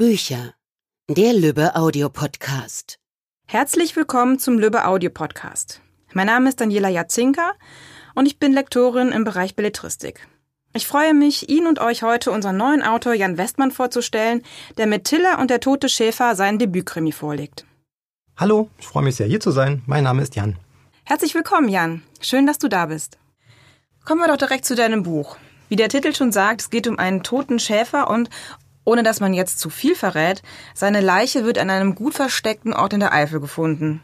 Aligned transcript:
Bücher. 0.00 0.54
Der 1.10 1.34
Lübbe 1.34 1.76
Audio 1.76 2.08
Podcast. 2.08 2.98
Herzlich 3.46 3.96
willkommen 3.96 4.38
zum 4.38 4.58
Lübbe 4.58 4.86
Audio 4.86 5.10
Podcast. 5.10 5.82
Mein 6.14 6.26
Name 6.26 6.48
ist 6.48 6.58
Daniela 6.58 6.88
Jatzinka 6.88 7.52
und 8.14 8.24
ich 8.24 8.38
bin 8.38 8.54
Lektorin 8.54 9.12
im 9.12 9.24
Bereich 9.24 9.56
Belletristik. 9.56 10.26
Ich 10.72 10.86
freue 10.86 11.12
mich, 11.12 11.50
Ihnen 11.50 11.66
und 11.66 11.80
euch 11.80 12.02
heute 12.02 12.30
unseren 12.30 12.56
neuen 12.56 12.82
Autor 12.82 13.12
Jan 13.12 13.36
Westmann 13.36 13.72
vorzustellen, 13.72 14.42
der 14.78 14.86
mit 14.86 15.04
Tiller 15.04 15.38
und 15.38 15.50
der 15.50 15.60
tote 15.60 15.90
Schäfer 15.90 16.34
seinen 16.34 16.58
Debütkrimi 16.58 17.12
vorlegt. 17.12 17.66
Hallo, 18.38 18.70
ich 18.78 18.86
freue 18.86 19.04
mich 19.04 19.16
sehr 19.16 19.26
hier 19.26 19.40
zu 19.40 19.50
sein. 19.50 19.82
Mein 19.84 20.04
Name 20.04 20.22
ist 20.22 20.34
Jan. 20.34 20.56
Herzlich 21.04 21.34
willkommen, 21.34 21.68
Jan. 21.68 22.02
Schön, 22.22 22.46
dass 22.46 22.56
du 22.56 22.68
da 22.68 22.86
bist. 22.86 23.18
Kommen 24.06 24.22
wir 24.22 24.28
doch 24.28 24.38
direkt 24.38 24.64
zu 24.64 24.74
deinem 24.74 25.02
Buch. 25.02 25.36
Wie 25.70 25.76
der 25.76 25.88
Titel 25.88 26.12
schon 26.12 26.32
sagt, 26.32 26.62
es 26.62 26.70
geht 26.70 26.88
um 26.88 26.98
einen 26.98 27.22
toten 27.22 27.60
Schäfer 27.60 28.10
und 28.10 28.28
ohne 28.90 29.04
dass 29.04 29.20
man 29.20 29.34
jetzt 29.34 29.60
zu 29.60 29.70
viel 29.70 29.94
verrät, 29.94 30.42
seine 30.74 31.00
Leiche 31.00 31.44
wird 31.44 31.58
an 31.58 31.70
einem 31.70 31.94
gut 31.94 32.14
versteckten 32.14 32.72
Ort 32.72 32.92
in 32.92 32.98
der 32.98 33.12
Eifel 33.12 33.38
gefunden. 33.38 34.00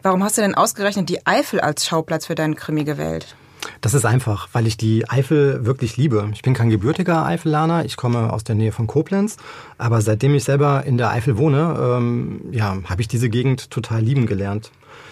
Warum 0.00 0.22
hast 0.22 0.38
du 0.38 0.42
denn 0.42 0.54
ausgerechnet 0.54 1.08
die 1.08 1.26
Eifel 1.26 1.60
als 1.60 1.84
Schauplatz 1.84 2.26
für 2.26 2.36
deinen 2.36 2.54
Krimi 2.54 2.84
gewählt? 2.84 3.34
Das 3.80 3.94
ist 3.94 4.04
einfach, 4.04 4.48
weil 4.52 4.68
ich 4.68 4.76
die 4.76 5.08
Eifel 5.10 5.66
wirklich 5.66 5.96
liebe. 5.96 6.30
Ich 6.34 6.42
bin 6.42 6.54
kein 6.54 6.70
gebürtiger 6.70 7.26
Eifelaner, 7.26 7.84
ich 7.84 7.96
komme 7.96 8.32
aus 8.32 8.44
der 8.44 8.54
Nähe 8.54 8.70
von 8.70 8.86
Koblenz, 8.86 9.38
aber 9.76 10.00
seitdem 10.00 10.36
ich 10.36 10.44
selber 10.44 10.84
in 10.84 10.98
der 10.98 11.10
Eifel 11.10 11.36
wohne, 11.36 11.76
ähm, 11.80 12.42
ja, 12.52 12.76
habe 12.84 13.00
ich 13.00 13.08
diese 13.08 13.28
Gegend 13.28 13.72
total 13.72 14.02
lieben 14.02 14.26
gelernt. 14.26 14.70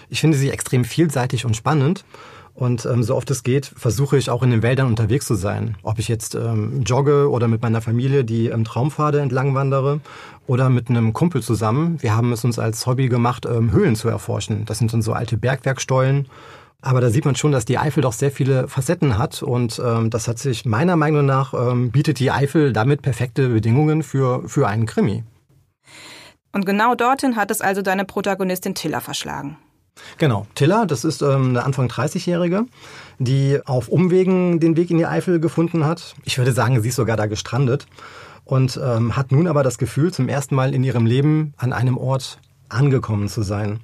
Ich 0.09 0.20
finde 0.20 0.38
sie 0.38 0.51
extrem 0.51 0.84
vielseitig 0.84 1.45
und 1.45 1.56
spannend 1.56 2.04
und 2.54 2.84
ähm, 2.84 3.02
so 3.02 3.16
oft 3.16 3.30
es 3.30 3.42
geht, 3.42 3.66
versuche 3.66 4.18
ich 4.18 4.30
auch 4.30 4.42
in 4.42 4.50
den 4.50 4.62
Wäldern 4.62 4.86
unterwegs 4.86 5.27
zu 5.27 5.34
sein. 5.34 5.77
Ob 5.82 5.98
ich 5.98 6.09
jetzt 6.09 6.34
ähm, 6.34 6.82
jogge 6.84 7.30
oder 7.30 7.48
mit 7.48 7.62
meiner 7.62 7.80
Familie 7.80 8.24
die 8.24 8.46
ähm, 8.46 8.64
Traumpfade 8.64 9.20
entlang 9.20 9.54
wandere 9.54 10.00
oder 10.46 10.68
mit 10.68 10.90
einem 10.90 11.12
Kumpel 11.12 11.42
zusammen. 11.42 12.02
Wir 12.02 12.16
haben 12.16 12.32
es 12.32 12.45
uns 12.45 12.59
als 12.59 12.86
Hobby 12.86 13.09
gemacht, 13.09 13.46
ähm, 13.46 13.73
Höhlen 13.73 13.96
zu 13.96 14.09
erforschen. 14.09 14.65
Das 14.66 14.78
sind 14.78 14.93
dann 14.93 15.02
so 15.02 15.12
alte 15.12 15.37
Bergwerkstollen. 15.37 16.26
Aber 16.82 17.01
da 17.01 17.10
sieht 17.10 17.26
man 17.26 17.37
schon, 17.37 17.52
dass 17.52 17.66
die 17.66 17.78
Eifel 17.78 18.02
doch 18.02 18.15
sehr 18.15 18.30
viele 18.30 18.66
Facetten 18.66 19.18
hat 19.18 19.43
und 19.43 19.80
ähm, 19.84 20.09
das 20.09 20.28
hat 20.28 20.38
sich 20.38 20.65
meiner 20.65 20.96
Meinung 20.96 21.26
nach 21.26 21.52
ähm, 21.52 21.90
bietet 21.90 22.18
die 22.18 22.30
Eifel 22.30 22.73
damit 22.73 23.02
perfekte 23.02 23.51
Bedingungen 23.51 24.02
für, 24.02 24.48
für 24.48 24.66
einen 24.66 24.87
Krimi. 24.87 25.23
Und 26.52 26.66
genau 26.66 26.95
dorthin 26.95 27.37
hat 27.37 27.51
es 27.51 27.60
also 27.60 27.82
deine 27.82 28.04
Protagonistin 28.04 28.74
Tilla 28.74 29.01
verschlagen. 29.01 29.59
Genau, 30.19 30.46
Tilla, 30.55 30.87
das 30.87 31.05
ist 31.05 31.23
ähm, 31.23 31.51
eine 31.51 31.65
Anfang 31.65 31.88
30-Jährige, 31.88 32.66
die 33.19 33.59
auf 33.65 33.88
Umwegen 33.88 34.60
den 34.60 34.77
Weg 34.77 34.91
in 34.91 34.99
die 34.99 35.07
Eifel 35.07 35.41
gefunden 35.41 35.85
hat. 35.85 36.15
Ich 36.24 36.38
würde 36.38 36.52
sagen, 36.52 36.80
sie 36.80 36.88
ist 36.88 36.96
sogar 36.96 37.16
da 37.16 37.27
gestrandet 37.27 37.87
und 38.45 38.80
ähm, 38.83 39.16
hat 39.16 39.33
nun 39.33 39.46
aber 39.46 39.63
das 39.63 39.79
Gefühl, 39.79 40.13
zum 40.13 40.29
ersten 40.29 40.55
Mal 40.55 40.74
in 40.74 40.85
ihrem 40.85 41.07
Leben 41.07 41.55
an 41.57 41.73
einem 41.73 41.96
Ort 41.96 42.38
angekommen 42.68 43.29
zu 43.29 43.43
sein. 43.43 43.80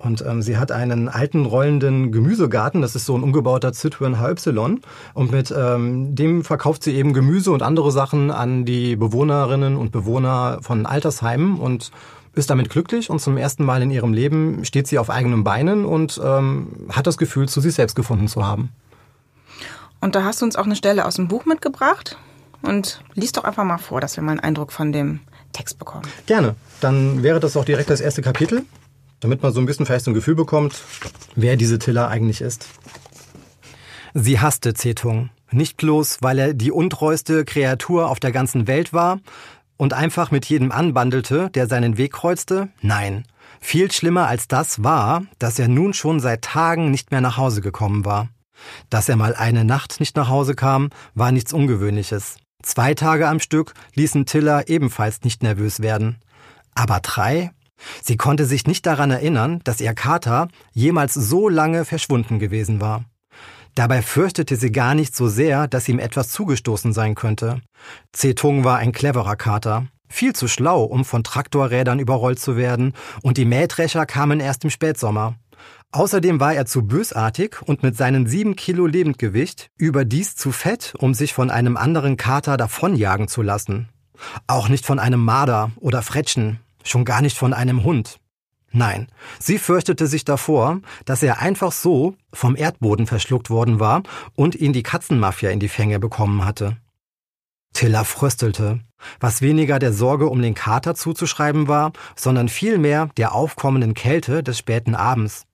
Und 0.00 0.24
ähm, 0.26 0.40
sie 0.40 0.56
hat 0.56 0.72
einen 0.72 1.10
alten 1.10 1.44
rollenden 1.44 2.10
Gemüsegarten, 2.10 2.80
das 2.80 2.96
ist 2.96 3.04
so 3.04 3.14
ein 3.14 3.22
umgebauter 3.22 3.68
Citroën 3.68 4.18
HY. 4.18 4.80
Und 5.12 5.30
mit 5.30 5.54
ähm, 5.56 6.14
dem 6.14 6.42
verkauft 6.42 6.82
sie 6.82 6.94
eben 6.94 7.12
Gemüse 7.12 7.52
und 7.52 7.62
andere 7.62 7.92
Sachen 7.92 8.30
an 8.30 8.64
die 8.64 8.96
Bewohnerinnen 8.96 9.76
und 9.76 9.92
Bewohner 9.92 10.60
von 10.62 10.86
Altersheimen 10.86 11.58
und 11.58 11.90
ist 12.34 12.50
damit 12.50 12.70
glücklich 12.70 13.10
und 13.10 13.20
zum 13.20 13.36
ersten 13.36 13.64
Mal 13.64 13.82
in 13.82 13.90
ihrem 13.90 14.12
Leben 14.12 14.64
steht 14.64 14.86
sie 14.86 14.98
auf 14.98 15.10
eigenen 15.10 15.44
Beinen 15.44 15.84
und 15.84 16.20
ähm, 16.22 16.86
hat 16.90 17.06
das 17.06 17.18
Gefühl, 17.18 17.48
zu 17.48 17.60
sich 17.60 17.74
selbst 17.74 17.94
gefunden 17.94 18.28
zu 18.28 18.46
haben. 18.46 18.70
Und 20.00 20.14
da 20.14 20.24
hast 20.24 20.40
du 20.40 20.46
uns 20.46 20.56
auch 20.56 20.64
eine 20.64 20.76
Stelle 20.76 21.04
aus 21.04 21.16
dem 21.16 21.28
Buch 21.28 21.44
mitgebracht 21.44 22.16
und 22.62 23.02
liest 23.14 23.36
doch 23.36 23.44
einfach 23.44 23.64
mal 23.64 23.78
vor, 23.78 24.00
dass 24.00 24.16
wir 24.16 24.22
mal 24.22 24.32
einen 24.32 24.40
Eindruck 24.40 24.72
von 24.72 24.92
dem 24.92 25.20
Text 25.52 25.78
bekommen. 25.78 26.06
Gerne. 26.26 26.54
Dann 26.80 27.22
wäre 27.22 27.40
das 27.40 27.56
auch 27.56 27.64
direkt 27.64 27.90
das 27.90 28.00
erste 28.00 28.22
Kapitel, 28.22 28.64
damit 29.20 29.42
man 29.42 29.52
so 29.52 29.60
ein 29.60 29.66
bisschen 29.66 29.84
vielleicht 29.84 30.04
so 30.04 30.10
ein 30.10 30.14
Gefühl 30.14 30.34
bekommt, 30.34 30.80
wer 31.34 31.56
diese 31.56 31.78
Tiller 31.78 32.08
eigentlich 32.08 32.40
ist. 32.40 32.66
Sie 34.14 34.40
hasste 34.40 34.74
Zetung. 34.74 35.30
Nicht 35.52 35.76
bloß, 35.76 36.18
weil 36.20 36.38
er 36.38 36.54
die 36.54 36.70
untreueste 36.70 37.44
Kreatur 37.44 38.08
auf 38.08 38.20
der 38.20 38.30
ganzen 38.30 38.68
Welt 38.68 38.92
war, 38.92 39.18
und 39.80 39.94
einfach 39.94 40.30
mit 40.30 40.44
jedem 40.44 40.72
anbandelte, 40.72 41.48
der 41.54 41.66
seinen 41.66 41.96
Weg 41.96 42.12
kreuzte? 42.12 42.68
Nein. 42.82 43.24
Viel 43.60 43.90
schlimmer 43.90 44.26
als 44.26 44.46
das 44.46 44.84
war, 44.84 45.22
dass 45.38 45.58
er 45.58 45.68
nun 45.68 45.94
schon 45.94 46.20
seit 46.20 46.42
Tagen 46.42 46.90
nicht 46.90 47.10
mehr 47.10 47.22
nach 47.22 47.38
Hause 47.38 47.62
gekommen 47.62 48.04
war. 48.04 48.28
Dass 48.90 49.08
er 49.08 49.16
mal 49.16 49.34
eine 49.34 49.64
Nacht 49.64 49.98
nicht 49.98 50.16
nach 50.16 50.28
Hause 50.28 50.54
kam, 50.54 50.90
war 51.14 51.32
nichts 51.32 51.54
Ungewöhnliches. 51.54 52.36
Zwei 52.62 52.92
Tage 52.92 53.26
am 53.26 53.40
Stück 53.40 53.72
ließen 53.94 54.26
Tiller 54.26 54.68
ebenfalls 54.68 55.22
nicht 55.22 55.42
nervös 55.42 55.80
werden. 55.80 56.18
Aber 56.74 57.00
drei? 57.00 57.50
Sie 58.02 58.18
konnte 58.18 58.44
sich 58.44 58.66
nicht 58.66 58.84
daran 58.84 59.10
erinnern, 59.10 59.60
dass 59.64 59.80
ihr 59.80 59.94
Kater 59.94 60.48
jemals 60.72 61.14
so 61.14 61.48
lange 61.48 61.86
verschwunden 61.86 62.38
gewesen 62.38 62.82
war. 62.82 63.06
Dabei 63.74 64.02
fürchtete 64.02 64.56
sie 64.56 64.72
gar 64.72 64.94
nicht 64.94 65.14
so 65.14 65.28
sehr, 65.28 65.68
dass 65.68 65.88
ihm 65.88 65.98
etwas 65.98 66.30
zugestoßen 66.30 66.92
sein 66.92 67.14
könnte. 67.14 67.60
Zetung 68.12 68.64
war 68.64 68.78
ein 68.78 68.92
cleverer 68.92 69.36
Kater. 69.36 69.86
Viel 70.08 70.32
zu 70.34 70.48
schlau, 70.48 70.82
um 70.82 71.04
von 71.04 71.22
Traktorrädern 71.22 72.00
überrollt 72.00 72.40
zu 72.40 72.56
werden, 72.56 72.94
und 73.22 73.36
die 73.36 73.44
Mähdrescher 73.44 74.06
kamen 74.06 74.40
erst 74.40 74.64
im 74.64 74.70
Spätsommer. 74.70 75.36
Außerdem 75.92 76.40
war 76.40 76.54
er 76.54 76.66
zu 76.66 76.86
bösartig 76.86 77.62
und 77.62 77.82
mit 77.82 77.96
seinen 77.96 78.26
sieben 78.26 78.56
Kilo 78.56 78.86
Lebendgewicht 78.86 79.70
überdies 79.76 80.36
zu 80.36 80.52
fett, 80.52 80.94
um 80.98 81.14
sich 81.14 81.32
von 81.32 81.50
einem 81.50 81.76
anderen 81.76 82.16
Kater 82.16 82.56
davonjagen 82.56 83.28
zu 83.28 83.42
lassen. 83.42 83.88
Auch 84.46 84.68
nicht 84.68 84.86
von 84.86 84.98
einem 84.98 85.24
Marder 85.24 85.72
oder 85.76 86.02
Fretschen, 86.02 86.60
schon 86.84 87.04
gar 87.04 87.22
nicht 87.22 87.36
von 87.36 87.52
einem 87.52 87.82
Hund. 87.84 88.20
Nein, 88.72 89.08
sie 89.40 89.58
fürchtete 89.58 90.06
sich 90.06 90.24
davor, 90.24 90.80
dass 91.04 91.22
er 91.22 91.40
einfach 91.40 91.72
so 91.72 92.14
vom 92.32 92.56
Erdboden 92.56 93.06
verschluckt 93.06 93.50
worden 93.50 93.80
war 93.80 94.02
und 94.36 94.54
ihn 94.54 94.72
die 94.72 94.84
Katzenmafia 94.84 95.50
in 95.50 95.58
die 95.58 95.68
Fänge 95.68 95.98
bekommen 95.98 96.44
hatte. 96.44 96.76
Tilla 97.72 98.04
fröstelte, 98.04 98.80
was 99.18 99.42
weniger 99.42 99.78
der 99.78 99.92
Sorge 99.92 100.28
um 100.28 100.40
den 100.42 100.54
Kater 100.54 100.94
zuzuschreiben 100.94 101.66
war, 101.66 101.92
sondern 102.14 102.48
vielmehr 102.48 103.08
der 103.16 103.34
aufkommenden 103.34 103.94
Kälte 103.94 104.42
des 104.42 104.58
späten 104.58 104.94
Abends. 104.94 105.46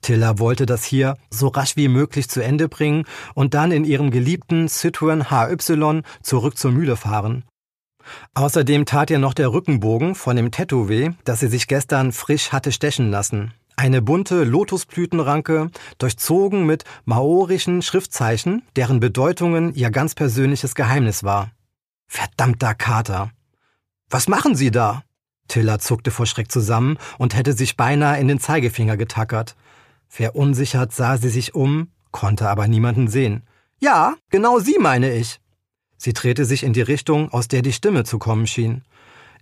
Tilla 0.00 0.38
wollte 0.38 0.66
das 0.66 0.84
hier 0.84 1.16
so 1.30 1.48
rasch 1.48 1.76
wie 1.76 1.88
möglich 1.88 2.28
zu 2.28 2.42
Ende 2.42 2.68
bringen 2.68 3.04
und 3.34 3.54
dann 3.54 3.70
in 3.70 3.84
ihrem 3.84 4.10
geliebten 4.10 4.66
Citroën 4.66 5.30
HY 5.30 6.02
zurück 6.22 6.58
zur 6.58 6.72
Mühle 6.72 6.96
fahren, 6.96 7.44
Außerdem 8.34 8.86
tat 8.86 9.10
ihr 9.10 9.18
noch 9.18 9.34
der 9.34 9.52
Rückenbogen 9.52 10.14
von 10.14 10.36
dem 10.36 10.50
Tattoo 10.50 10.88
weh, 10.88 11.10
das 11.24 11.40
sie 11.40 11.48
sich 11.48 11.66
gestern 11.68 12.12
frisch 12.12 12.52
hatte 12.52 12.72
stechen 12.72 13.10
lassen. 13.10 13.52
Eine 13.76 14.02
bunte 14.02 14.44
Lotusblütenranke, 14.44 15.70
durchzogen 15.98 16.66
mit 16.66 16.84
maorischen 17.04 17.82
Schriftzeichen, 17.82 18.62
deren 18.76 19.00
Bedeutungen 19.00 19.74
ihr 19.74 19.90
ganz 19.90 20.14
persönliches 20.14 20.74
Geheimnis 20.74 21.24
war. 21.24 21.50
Verdammter 22.06 22.74
Kater! 22.74 23.30
Was 24.10 24.28
machen 24.28 24.54
Sie 24.54 24.70
da? 24.70 25.02
Tilla 25.48 25.78
zuckte 25.78 26.10
vor 26.10 26.26
Schreck 26.26 26.50
zusammen 26.50 26.98
und 27.18 27.34
hätte 27.34 27.52
sich 27.52 27.76
beinahe 27.76 28.20
in 28.20 28.28
den 28.28 28.40
Zeigefinger 28.40 28.96
getackert. 28.96 29.56
Verunsichert 30.08 30.92
sah 30.92 31.16
sie 31.16 31.28
sich 31.28 31.54
um, 31.54 31.88
konnte 32.10 32.48
aber 32.48 32.68
niemanden 32.68 33.08
sehen. 33.08 33.44
Ja, 33.78 34.16
genau 34.28 34.58
Sie 34.58 34.76
meine 34.78 35.12
ich. 35.14 35.40
Sie 36.02 36.14
drehte 36.14 36.46
sich 36.46 36.62
in 36.62 36.72
die 36.72 36.80
Richtung, 36.80 37.30
aus 37.30 37.46
der 37.46 37.60
die 37.60 37.74
Stimme 37.74 38.04
zu 38.04 38.18
kommen 38.18 38.46
schien. 38.46 38.84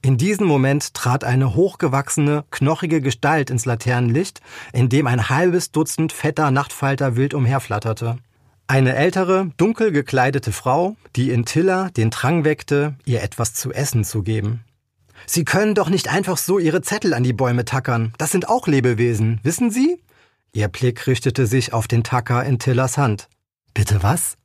In 0.02 0.18
diesem 0.18 0.48
Moment 0.48 0.92
trat 0.92 1.22
eine 1.22 1.54
hochgewachsene, 1.54 2.46
knochige 2.50 3.00
Gestalt 3.00 3.48
ins 3.48 3.64
Laternenlicht, 3.64 4.40
in 4.72 4.88
dem 4.88 5.06
ein 5.06 5.28
halbes 5.28 5.70
Dutzend 5.70 6.12
fetter 6.12 6.50
Nachtfalter 6.50 7.14
wild 7.14 7.32
umherflatterte. 7.32 8.18
Eine 8.66 8.96
ältere, 8.96 9.52
dunkel 9.56 9.92
gekleidete 9.92 10.50
Frau, 10.50 10.96
die 11.14 11.30
in 11.30 11.44
Tiller 11.44 11.90
den 11.96 12.10
Drang 12.10 12.42
weckte, 12.42 12.96
ihr 13.04 13.22
etwas 13.22 13.54
zu 13.54 13.72
essen 13.72 14.02
zu 14.02 14.24
geben. 14.24 14.64
Sie 15.26 15.44
können 15.44 15.76
doch 15.76 15.90
nicht 15.90 16.08
einfach 16.08 16.38
so 16.38 16.58
Ihre 16.58 16.82
Zettel 16.82 17.14
an 17.14 17.22
die 17.22 17.32
Bäume 17.32 17.66
tackern. 17.66 18.12
Das 18.18 18.32
sind 18.32 18.48
auch 18.48 18.66
Lebewesen, 18.66 19.38
wissen 19.44 19.70
Sie? 19.70 20.02
Ihr 20.52 20.66
Blick 20.66 21.06
richtete 21.06 21.46
sich 21.46 21.72
auf 21.72 21.86
den 21.86 22.02
Tacker 22.02 22.42
in 22.44 22.58
Tillers 22.58 22.98
Hand. 22.98 23.28
Bitte 23.74 24.02
was? 24.02 24.36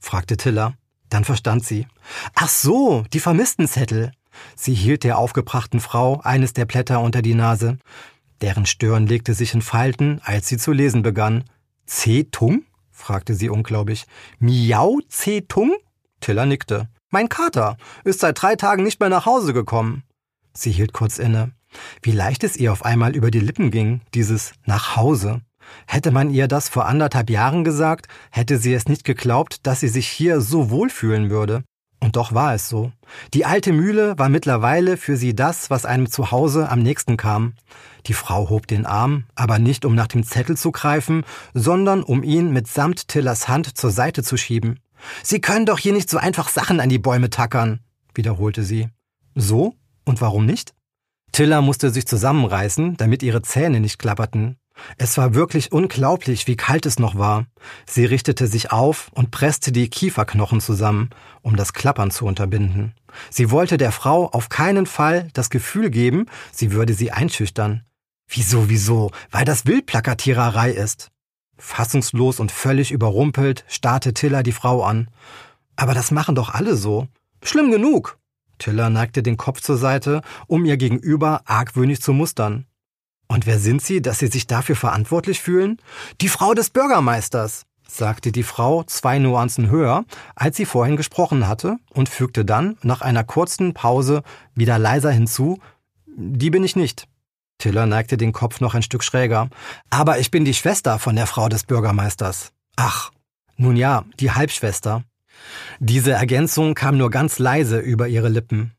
fragte 0.00 0.36
Tiller. 0.36 0.74
Dann 1.10 1.24
verstand 1.24 1.64
sie. 1.64 1.86
Ach 2.34 2.48
so, 2.48 3.04
die 3.12 3.20
Vermisstenzettel. 3.20 4.12
Sie 4.56 4.74
hielt 4.74 5.04
der 5.04 5.18
aufgebrachten 5.18 5.80
Frau 5.80 6.20
eines 6.20 6.52
der 6.52 6.64
Blätter 6.64 7.00
unter 7.00 7.20
die 7.20 7.34
Nase. 7.34 7.78
Deren 8.40 8.64
Stirn 8.64 9.06
legte 9.06 9.34
sich 9.34 9.52
in 9.52 9.60
Falten, 9.60 10.20
als 10.24 10.48
sie 10.48 10.56
zu 10.56 10.72
lesen 10.72 11.02
begann. 11.02 11.44
Zetung? 11.84 12.62
fragte 12.90 13.34
sie 13.34 13.48
unglaublich. 13.48 14.06
Miau 14.38 15.00
Zetung? 15.08 15.74
Tiller 16.20 16.46
nickte. 16.46 16.88
Mein 17.10 17.28
Kater 17.28 17.76
ist 18.04 18.20
seit 18.20 18.40
drei 18.40 18.56
Tagen 18.56 18.84
nicht 18.84 19.00
mehr 19.00 19.08
nach 19.08 19.26
Hause 19.26 19.52
gekommen. 19.52 20.04
Sie 20.54 20.70
hielt 20.70 20.92
kurz 20.92 21.18
inne. 21.18 21.52
Wie 22.02 22.12
leicht 22.12 22.44
es 22.44 22.56
ihr 22.56 22.72
auf 22.72 22.84
einmal 22.84 23.16
über 23.16 23.30
die 23.30 23.40
Lippen 23.40 23.70
ging, 23.70 24.00
dieses 24.14 24.52
nach 24.64 24.96
Hause. 24.96 25.40
Hätte 25.86 26.10
man 26.10 26.30
ihr 26.30 26.48
das 26.48 26.68
vor 26.68 26.86
anderthalb 26.86 27.30
Jahren 27.30 27.64
gesagt, 27.64 28.06
hätte 28.30 28.58
sie 28.58 28.74
es 28.74 28.86
nicht 28.86 29.04
geglaubt, 29.04 29.66
dass 29.66 29.80
sie 29.80 29.88
sich 29.88 30.08
hier 30.08 30.40
so 30.40 30.70
wohlfühlen 30.70 31.30
würde. 31.30 31.62
Und 32.02 32.16
doch 32.16 32.32
war 32.32 32.54
es 32.54 32.68
so. 32.68 32.92
Die 33.34 33.44
alte 33.44 33.72
Mühle 33.72 34.18
war 34.18 34.30
mittlerweile 34.30 34.96
für 34.96 35.16
sie 35.16 35.34
das, 35.34 35.68
was 35.68 35.84
einem 35.84 36.10
zu 36.10 36.30
Hause 36.30 36.70
am 36.70 36.80
nächsten 36.80 37.16
kam. 37.18 37.54
Die 38.06 38.14
Frau 38.14 38.48
hob 38.48 38.66
den 38.66 38.86
Arm, 38.86 39.24
aber 39.34 39.58
nicht 39.58 39.84
um 39.84 39.94
nach 39.94 40.06
dem 40.06 40.24
Zettel 40.24 40.56
zu 40.56 40.72
greifen, 40.72 41.24
sondern 41.52 42.02
um 42.02 42.22
ihn 42.22 42.52
mitsamt 42.52 43.08
Tillers 43.08 43.48
Hand 43.48 43.76
zur 43.76 43.90
Seite 43.90 44.22
zu 44.22 44.38
schieben. 44.38 44.80
Sie 45.22 45.40
können 45.40 45.66
doch 45.66 45.78
hier 45.78 45.92
nicht 45.92 46.08
so 46.08 46.16
einfach 46.16 46.48
Sachen 46.48 46.80
an 46.80 46.88
die 46.88 46.98
Bäume 46.98 47.28
tackern, 47.28 47.80
wiederholte 48.14 48.62
sie. 48.62 48.88
So? 49.34 49.74
Und 50.04 50.20
warum 50.20 50.46
nicht? 50.46 50.74
Tiller 51.32 51.62
musste 51.62 51.90
sich 51.90 52.06
zusammenreißen, 52.06 52.96
damit 52.96 53.22
ihre 53.22 53.42
Zähne 53.42 53.80
nicht 53.80 53.98
klapperten. 53.98 54.56
Es 54.98 55.16
war 55.18 55.34
wirklich 55.34 55.72
unglaublich, 55.72 56.46
wie 56.46 56.56
kalt 56.56 56.86
es 56.86 56.98
noch 56.98 57.16
war. 57.16 57.46
Sie 57.86 58.04
richtete 58.04 58.46
sich 58.46 58.72
auf 58.72 59.10
und 59.14 59.30
presste 59.30 59.72
die 59.72 59.88
Kieferknochen 59.88 60.60
zusammen, 60.60 61.10
um 61.42 61.56
das 61.56 61.72
Klappern 61.72 62.10
zu 62.10 62.26
unterbinden. 62.26 62.94
Sie 63.30 63.50
wollte 63.50 63.76
der 63.76 63.92
Frau 63.92 64.28
auf 64.28 64.48
keinen 64.48 64.86
Fall 64.86 65.28
das 65.32 65.50
Gefühl 65.50 65.90
geben, 65.90 66.26
sie 66.52 66.72
würde 66.72 66.94
sie 66.94 67.10
einschüchtern. 67.10 67.84
Wieso, 68.28 68.68
wieso? 68.68 69.10
Weil 69.30 69.44
das 69.44 69.66
Wildplakatiererei 69.66 70.70
ist. 70.70 71.10
Fassungslos 71.58 72.40
und 72.40 72.52
völlig 72.52 72.92
überrumpelt 72.92 73.64
starrte 73.68 74.14
Tiller 74.14 74.42
die 74.42 74.52
Frau 74.52 74.84
an. 74.84 75.08
Aber 75.76 75.94
das 75.94 76.10
machen 76.10 76.34
doch 76.34 76.54
alle 76.54 76.76
so. 76.76 77.08
Schlimm 77.42 77.70
genug. 77.70 78.18
Tiller 78.58 78.90
neigte 78.90 79.22
den 79.22 79.36
Kopf 79.36 79.60
zur 79.60 79.78
Seite, 79.78 80.22
um 80.46 80.64
ihr 80.64 80.76
gegenüber 80.76 81.42
argwöhnig 81.46 82.00
zu 82.00 82.12
mustern. 82.12 82.66
Und 83.30 83.46
wer 83.46 83.60
sind 83.60 83.80
Sie, 83.80 84.02
dass 84.02 84.18
Sie 84.18 84.26
sich 84.26 84.48
dafür 84.48 84.74
verantwortlich 84.74 85.40
fühlen? 85.40 85.78
Die 86.20 86.28
Frau 86.28 86.52
des 86.52 86.70
Bürgermeisters, 86.70 87.64
sagte 87.86 88.32
die 88.32 88.42
Frau 88.42 88.82
zwei 88.82 89.20
Nuancen 89.20 89.70
höher, 89.70 90.04
als 90.34 90.56
sie 90.56 90.64
vorhin 90.64 90.96
gesprochen 90.96 91.46
hatte, 91.46 91.76
und 91.90 92.08
fügte 92.08 92.44
dann, 92.44 92.76
nach 92.82 93.02
einer 93.02 93.22
kurzen 93.22 93.72
Pause, 93.72 94.24
wieder 94.56 94.80
leiser 94.80 95.12
hinzu, 95.12 95.60
die 96.08 96.50
bin 96.50 96.64
ich 96.64 96.74
nicht. 96.74 97.06
Tiller 97.58 97.86
neigte 97.86 98.16
den 98.16 98.32
Kopf 98.32 98.60
noch 98.60 98.74
ein 98.74 98.82
Stück 98.82 99.04
schräger. 99.04 99.48
Aber 99.90 100.18
ich 100.18 100.32
bin 100.32 100.44
die 100.44 100.54
Schwester 100.54 100.98
von 100.98 101.14
der 101.14 101.28
Frau 101.28 101.48
des 101.48 101.62
Bürgermeisters. 101.62 102.50
Ach, 102.74 103.12
nun 103.56 103.76
ja, 103.76 104.06
die 104.18 104.32
Halbschwester. 104.32 105.04
Diese 105.78 106.10
Ergänzung 106.10 106.74
kam 106.74 106.98
nur 106.98 107.10
ganz 107.10 107.38
leise 107.38 107.78
über 107.78 108.08
ihre 108.08 108.28
Lippen. 108.28 108.72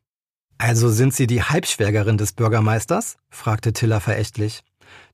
Also 0.61 0.89
sind 0.89 1.11
Sie 1.11 1.25
die 1.25 1.41
Halbschwägerin 1.41 2.19
des 2.19 2.33
Bürgermeisters? 2.33 3.17
fragte 3.31 3.73
Tiller 3.73 3.99
verächtlich. 3.99 4.61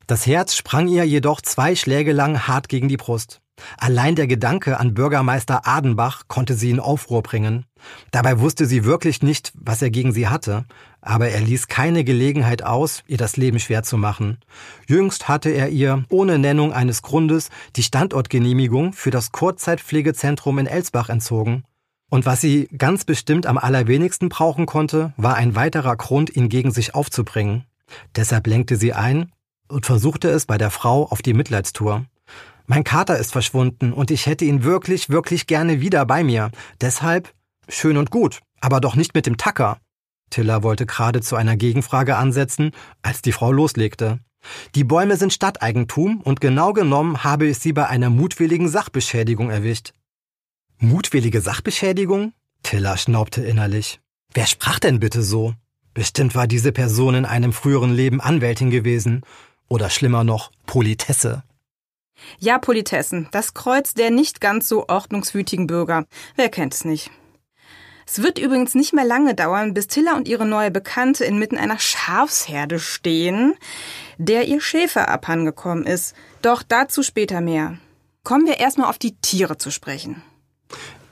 Das 0.05 0.27
Herz 0.27 0.57
sprang 0.57 0.89
ihr 0.89 1.05
jedoch 1.05 1.39
zwei 1.39 1.73
Schläge 1.73 2.11
lang 2.11 2.49
hart 2.49 2.67
gegen 2.67 2.89
die 2.89 2.97
Brust. 2.97 3.39
Allein 3.77 4.15
der 4.15 4.27
Gedanke 4.27 4.77
an 4.77 4.93
Bürgermeister 4.93 5.65
Adenbach 5.65 6.23
konnte 6.27 6.53
sie 6.53 6.69
in 6.69 6.81
Aufruhr 6.81 7.23
bringen. 7.23 7.65
Dabei 8.11 8.41
wusste 8.41 8.65
sie 8.65 8.83
wirklich 8.83 9.23
nicht, 9.23 9.53
was 9.55 9.81
er 9.81 9.89
gegen 9.89 10.11
sie 10.11 10.27
hatte, 10.27 10.65
aber 10.99 11.29
er 11.29 11.39
ließ 11.39 11.69
keine 11.69 12.03
Gelegenheit 12.03 12.63
aus, 12.63 13.03
ihr 13.07 13.17
das 13.17 13.37
Leben 13.37 13.61
schwer 13.61 13.83
zu 13.83 13.95
machen. 13.95 14.39
Jüngst 14.85 15.29
hatte 15.29 15.49
er 15.49 15.69
ihr, 15.69 16.03
ohne 16.09 16.39
Nennung 16.39 16.73
eines 16.73 17.01
Grundes, 17.01 17.51
die 17.77 17.83
Standortgenehmigung 17.83 18.91
für 18.91 19.11
das 19.11 19.31
Kurzzeitpflegezentrum 19.31 20.59
in 20.59 20.67
Elsbach 20.67 21.07
entzogen. 21.07 21.63
Und 22.09 22.25
was 22.25 22.41
sie 22.41 22.67
ganz 22.77 23.03
bestimmt 23.03 23.45
am 23.45 23.57
allerwenigsten 23.57 24.29
brauchen 24.29 24.65
konnte, 24.65 25.13
war 25.17 25.35
ein 25.35 25.55
weiterer 25.55 25.95
Grund, 25.97 26.35
ihn 26.35 26.49
gegen 26.49 26.71
sich 26.71 26.95
aufzubringen. 26.95 27.65
Deshalb 28.15 28.47
lenkte 28.47 28.77
sie 28.77 28.93
ein 28.93 29.31
und 29.67 29.85
versuchte 29.85 30.29
es 30.29 30.45
bei 30.45 30.57
der 30.57 30.71
Frau 30.71 31.05
auf 31.05 31.21
die 31.21 31.33
Mitleidstour. 31.33 32.05
Mein 32.65 32.83
Kater 32.83 33.17
ist 33.17 33.31
verschwunden 33.31 33.93
und 33.93 34.11
ich 34.11 34.25
hätte 34.25 34.45
ihn 34.45 34.63
wirklich, 34.63 35.09
wirklich 35.09 35.47
gerne 35.47 35.81
wieder 35.81 36.05
bei 36.05 36.23
mir. 36.23 36.51
Deshalb 36.81 37.33
schön 37.69 37.97
und 37.97 38.11
gut, 38.11 38.41
aber 38.59 38.79
doch 38.79 38.95
nicht 38.95 39.13
mit 39.13 39.25
dem 39.25 39.37
Tacker. 39.37 39.77
Tiller 40.29 40.63
wollte 40.63 40.85
gerade 40.85 41.21
zu 41.21 41.35
einer 41.35 41.55
Gegenfrage 41.55 42.17
ansetzen, 42.17 42.71
als 43.01 43.21
die 43.21 43.31
Frau 43.31 43.51
loslegte. 43.51 44.19
Die 44.75 44.83
Bäume 44.83 45.17
sind 45.17 45.33
Stadteigentum 45.33 46.21
und 46.21 46.41
genau 46.41 46.73
genommen 46.73 47.23
habe 47.23 47.47
ich 47.47 47.59
sie 47.59 47.73
bei 47.73 47.87
einer 47.87 48.09
mutwilligen 48.09 48.69
Sachbeschädigung 48.69 49.49
erwischt. 49.49 49.93
Mutwillige 50.79 51.41
Sachbeschädigung? 51.41 52.33
Tiller 52.61 52.97
schnaubte 52.97 53.41
innerlich. 53.41 53.99
Wer 54.33 54.45
sprach 54.45 54.77
denn 54.77 54.99
bitte 54.99 55.23
so? 55.23 55.55
Bestimmt 55.95 56.35
war 56.35 56.45
diese 56.45 56.71
Person 56.71 57.15
in 57.15 57.25
einem 57.25 57.51
früheren 57.51 57.91
Leben 57.91 58.21
Anwältin 58.21 58.69
gewesen. 58.69 59.23
Oder 59.69 59.89
schlimmer 59.89 60.23
noch, 60.23 60.51
Politesse. 60.67 61.43
Ja, 62.37 62.59
Politessen, 62.59 63.27
das 63.31 63.55
Kreuz 63.55 63.95
der 63.95 64.11
nicht 64.11 64.39
ganz 64.39 64.69
so 64.69 64.87
ordnungswütigen 64.87 65.65
Bürger. 65.65 66.05
Wer 66.35 66.49
kennt 66.49 66.75
es 66.75 66.85
nicht? 66.85 67.09
Es 68.05 68.21
wird 68.21 68.37
übrigens 68.37 68.75
nicht 68.75 68.93
mehr 68.93 69.03
lange 69.03 69.33
dauern, 69.33 69.73
bis 69.73 69.87
Tilla 69.87 70.15
und 70.15 70.27
ihre 70.27 70.45
neue 70.45 70.69
Bekannte 70.69 71.25
inmitten 71.25 71.57
einer 71.57 71.79
Schafsherde 71.79 72.77
stehen, 72.77 73.55
der 74.19 74.47
ihr 74.47 74.61
Schäfer 74.61 75.09
abhandengekommen 75.09 75.85
ist. 75.85 76.15
Doch 76.43 76.61
dazu 76.61 77.01
später 77.01 77.41
mehr. 77.41 77.79
Kommen 78.23 78.45
wir 78.45 78.59
erstmal 78.59 78.89
auf 78.89 78.99
die 78.99 79.15
Tiere 79.17 79.57
zu 79.57 79.71
sprechen. 79.71 80.21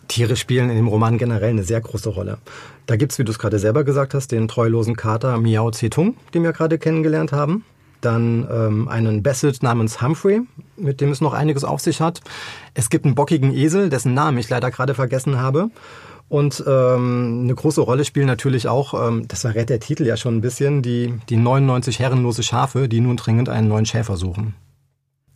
Tiere 0.07 0.35
spielen 0.35 0.69
in 0.69 0.75
dem 0.75 0.87
Roman 0.87 1.17
generell 1.17 1.49
eine 1.49 1.63
sehr 1.63 1.81
große 1.81 2.09
Rolle. 2.09 2.37
Da 2.85 2.95
gibt's, 2.95 3.17
wie 3.19 3.23
du 3.23 3.31
es 3.31 3.39
gerade 3.39 3.59
selber 3.59 3.83
gesagt 3.83 4.13
hast, 4.13 4.31
den 4.31 4.47
treulosen 4.47 4.95
Kater 4.95 5.37
Miao 5.37 5.71
Zedong, 5.71 6.15
den 6.33 6.43
wir 6.43 6.53
gerade 6.53 6.77
kennengelernt 6.77 7.31
haben. 7.31 7.63
Dann 8.01 8.47
ähm, 8.51 8.87
einen 8.87 9.23
Basset 9.23 9.63
namens 9.63 10.01
Humphrey, 10.01 10.41
mit 10.77 11.01
dem 11.01 11.11
es 11.11 11.21
noch 11.21 11.33
einiges 11.33 11.63
auf 11.63 11.81
sich 11.81 12.01
hat. 12.01 12.21
Es 12.73 12.89
gibt 12.89 13.05
einen 13.05 13.15
bockigen 13.15 13.53
Esel, 13.53 13.89
dessen 13.89 14.13
Namen 14.13 14.37
ich 14.37 14.49
leider 14.49 14.69
gerade 14.69 14.93
vergessen 14.93 15.39
habe. 15.39 15.71
Und 16.27 16.63
ähm, 16.67 17.41
eine 17.43 17.55
große 17.55 17.81
Rolle 17.81 18.03
spielen 18.03 18.27
natürlich 18.27 18.67
auch, 18.67 18.93
ähm, 19.07 19.27
das 19.27 19.41
verrät 19.41 19.69
der 19.69 19.79
Titel 19.79 20.05
ja 20.05 20.17
schon 20.17 20.37
ein 20.37 20.41
bisschen, 20.41 20.81
die, 20.81 21.13
die 21.29 21.37
99 21.37 21.99
herrenlose 21.99 22.43
Schafe, 22.43 22.89
die 22.89 22.99
nun 22.99 23.17
dringend 23.17 23.47
einen 23.47 23.67
neuen 23.67 23.85
Schäfer 23.85 24.17
suchen. 24.17 24.55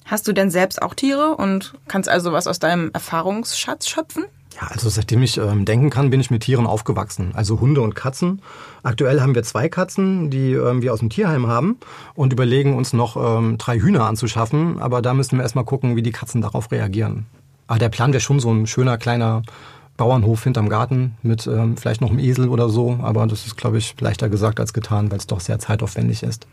Hast 0.05 0.27
du 0.27 0.33
denn 0.33 0.49
selbst 0.49 0.81
auch 0.81 0.95
Tiere 0.95 1.35
und 1.35 1.75
kannst 1.87 2.09
also 2.09 2.33
was 2.33 2.47
aus 2.47 2.57
deinem 2.57 2.89
Erfahrungsschatz 2.93 3.87
schöpfen? 3.87 4.25
Ja, 4.59 4.67
also 4.67 4.89
seitdem 4.89 5.23
ich 5.23 5.37
ähm, 5.37 5.63
denken 5.63 5.89
kann, 5.89 6.09
bin 6.09 6.19
ich 6.19 6.31
mit 6.31 6.43
Tieren 6.43 6.65
aufgewachsen. 6.65 7.31
Also 7.33 7.61
Hunde 7.61 7.81
und 7.81 7.95
Katzen. 7.95 8.41
Aktuell 8.83 9.21
haben 9.21 9.33
wir 9.33 9.43
zwei 9.43 9.69
Katzen, 9.69 10.29
die 10.29 10.53
ähm, 10.53 10.81
wir 10.81 10.91
aus 10.91 10.99
dem 10.99 11.09
Tierheim 11.09 11.47
haben 11.47 11.77
und 12.13 12.33
überlegen 12.33 12.75
uns 12.75 12.91
noch 12.91 13.15
ähm, 13.15 13.57
drei 13.57 13.79
Hühner 13.79 14.05
anzuschaffen. 14.05 14.81
Aber 14.81 15.01
da 15.01 15.13
müssen 15.13 15.37
wir 15.37 15.43
erstmal 15.43 15.63
gucken, 15.63 15.95
wie 15.95 16.01
die 16.01 16.11
Katzen 16.11 16.41
darauf 16.41 16.71
reagieren. 16.71 17.25
Aber 17.67 17.79
der 17.79 17.89
Plan 17.89 18.11
wäre 18.11 18.21
schon 18.21 18.39
so 18.41 18.51
ein 18.51 18.67
schöner 18.67 18.97
kleiner 18.97 19.43
Bauernhof 19.95 20.43
hinterm 20.43 20.67
Garten 20.67 21.15
mit 21.21 21.47
ähm, 21.47 21.77
vielleicht 21.77 22.01
noch 22.01 22.09
einem 22.09 22.19
Esel 22.19 22.49
oder 22.49 22.69
so. 22.69 22.99
Aber 23.01 23.27
das 23.27 23.45
ist, 23.45 23.55
glaube 23.55 23.77
ich, 23.77 23.95
leichter 24.01 24.27
gesagt 24.27 24.59
als 24.59 24.73
getan, 24.73 25.09
weil 25.11 25.19
es 25.19 25.27
doch 25.27 25.39
sehr 25.39 25.59
zeitaufwendig 25.59 26.23
ist. 26.23 26.47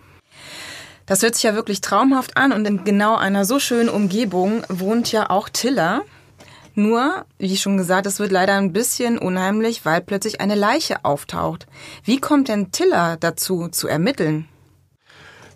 Das 1.07 1.23
hört 1.23 1.35
sich 1.35 1.45
ja 1.45 1.55
wirklich 1.55 1.81
traumhaft 1.81 2.37
an 2.37 2.53
und 2.53 2.67
in 2.67 2.85
genau 2.85 3.17
einer 3.17 3.45
so 3.45 3.59
schönen 3.59 3.89
Umgebung 3.89 4.65
wohnt 4.69 5.11
ja 5.11 5.31
auch 5.31 5.49
Tiller. 5.49 6.03
Nur, 6.77 7.25
wie 7.39 7.57
schon 7.57 7.79
gesagt, 7.79 8.07
es 8.07 8.19
wird 8.21 8.31
leider 8.31 8.55
ein 8.55 8.75
bisschen 8.75 9.19
unheimlich, 9.19 9.87
weil 9.87 10.03
plötzlich 10.03 10.43
eine 10.43 10.55
Leiche 10.55 11.07
auftaucht. 11.07 11.67
Wie 12.05 12.21
kommt 12.21 12.49
denn 12.49 12.71
Tiller 12.71 13.17
dazu, 13.19 13.69
zu 13.69 13.89
ermitteln? 13.89 14.47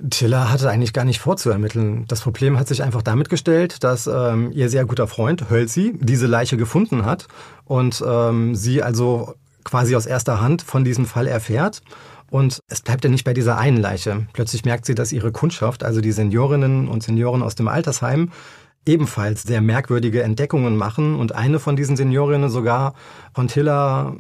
Tiller 0.09 0.50
hatte 0.50 0.71
eigentlich 0.71 0.95
gar 0.95 1.05
nicht 1.05 1.21
vor 1.21 1.37
zu 1.37 1.50
ermitteln. 1.50 2.07
Das 2.09 2.23
Problem 2.23 2.59
hat 2.59 2.69
sich 2.69 2.83
einfach 2.83 3.03
damit 3.03 3.29
gestellt, 3.29 3.85
dass 3.85 4.07
ähm, 4.07 4.50
ihr 4.53 4.71
sehr 4.71 4.87
guter 4.87 5.07
Freund 5.07 5.50
Hölzi 5.50 5.93
diese 6.00 6.27
Leiche 6.27 6.57
gefunden 6.57 7.05
hat 7.05 7.29
und 7.67 8.03
ähm, 8.07 8.55
sie 8.55 8.83
also 8.83 9.35
quasi 9.62 9.95
aus 9.95 10.07
erster 10.07 10.41
Hand 10.41 10.62
von 10.62 10.85
diesem 10.85 11.05
Fall 11.05 11.27
erfährt 11.27 11.83
und 12.31 12.61
es 12.69 12.81
bleibt 12.81 13.05
ja 13.05 13.11
nicht 13.11 13.25
bei 13.25 13.35
dieser 13.35 13.59
einen 13.59 13.77
Leiche. 13.77 14.27
Plötzlich 14.33 14.65
merkt 14.65 14.87
sie, 14.87 14.95
dass 14.95 15.12
ihre 15.12 15.33
Kundschaft, 15.33 15.85
also 15.85 16.00
die 16.00 16.12
Seniorinnen 16.12 16.89
und 16.89 17.03
Senioren 17.03 17.43
aus 17.43 17.57
dem 17.57 17.69
Altersheim, 17.69 18.31
ebenfalls 18.87 19.43
sehr 19.43 19.61
merkwürdige 19.61 20.23
Entdeckungen 20.23 20.77
machen 20.77 21.17
und 21.17 21.35
eine 21.35 21.59
von 21.59 21.77
diesen 21.77 21.97
Seniorinnen 21.97 22.51
sogar 22.51 22.95
von 23.35 23.49
Tiller, 23.49 24.17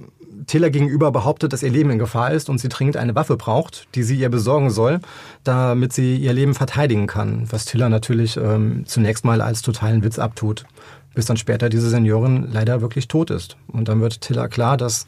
Tiller 0.46 0.70
gegenüber 0.70 1.10
behauptet, 1.10 1.52
dass 1.52 1.62
ihr 1.62 1.70
Leben 1.70 1.90
in 1.90 1.98
Gefahr 1.98 2.32
ist 2.32 2.50
und 2.50 2.58
sie 2.58 2.68
dringend 2.68 2.96
eine 2.96 3.14
Waffe 3.14 3.36
braucht, 3.36 3.88
die 3.94 4.02
sie 4.02 4.16
ihr 4.16 4.28
besorgen 4.28 4.70
soll, 4.70 5.00
damit 5.44 5.92
sie 5.92 6.16
ihr 6.16 6.32
Leben 6.32 6.54
verteidigen 6.54 7.06
kann, 7.06 7.50
was 7.50 7.64
Tiller 7.64 7.88
natürlich 7.88 8.36
ähm, 8.36 8.84
zunächst 8.86 9.24
mal 9.24 9.40
als 9.40 9.62
totalen 9.62 10.04
Witz 10.04 10.18
abtut, 10.18 10.66
bis 11.14 11.26
dann 11.26 11.36
später 11.36 11.68
diese 11.68 11.88
Seniorin 11.88 12.48
leider 12.50 12.80
wirklich 12.82 13.08
tot 13.08 13.30
ist. 13.30 13.56
Und 13.68 13.88
dann 13.88 14.00
wird 14.00 14.20
Tiller 14.20 14.48
klar, 14.48 14.76
dass 14.76 15.06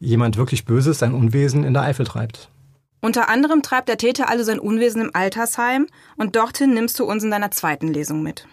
jemand 0.00 0.36
wirklich 0.36 0.64
Böses 0.64 0.98
sein 0.98 1.14
Unwesen 1.14 1.62
in 1.62 1.74
der 1.74 1.82
Eifel 1.84 2.06
treibt. 2.06 2.48
Unter 3.02 3.30
anderem 3.30 3.62
treibt 3.62 3.88
der 3.88 3.96
Täter 3.96 4.28
also 4.28 4.44
sein 4.44 4.58
Unwesen 4.58 5.02
im 5.02 5.10
Altersheim 5.14 5.86
und 6.16 6.36
dorthin 6.36 6.74
nimmst 6.74 6.98
du 6.98 7.04
uns 7.04 7.24
in 7.24 7.30
deiner 7.30 7.50
zweiten 7.50 7.88
Lesung 7.88 8.22
mit. 8.22 8.46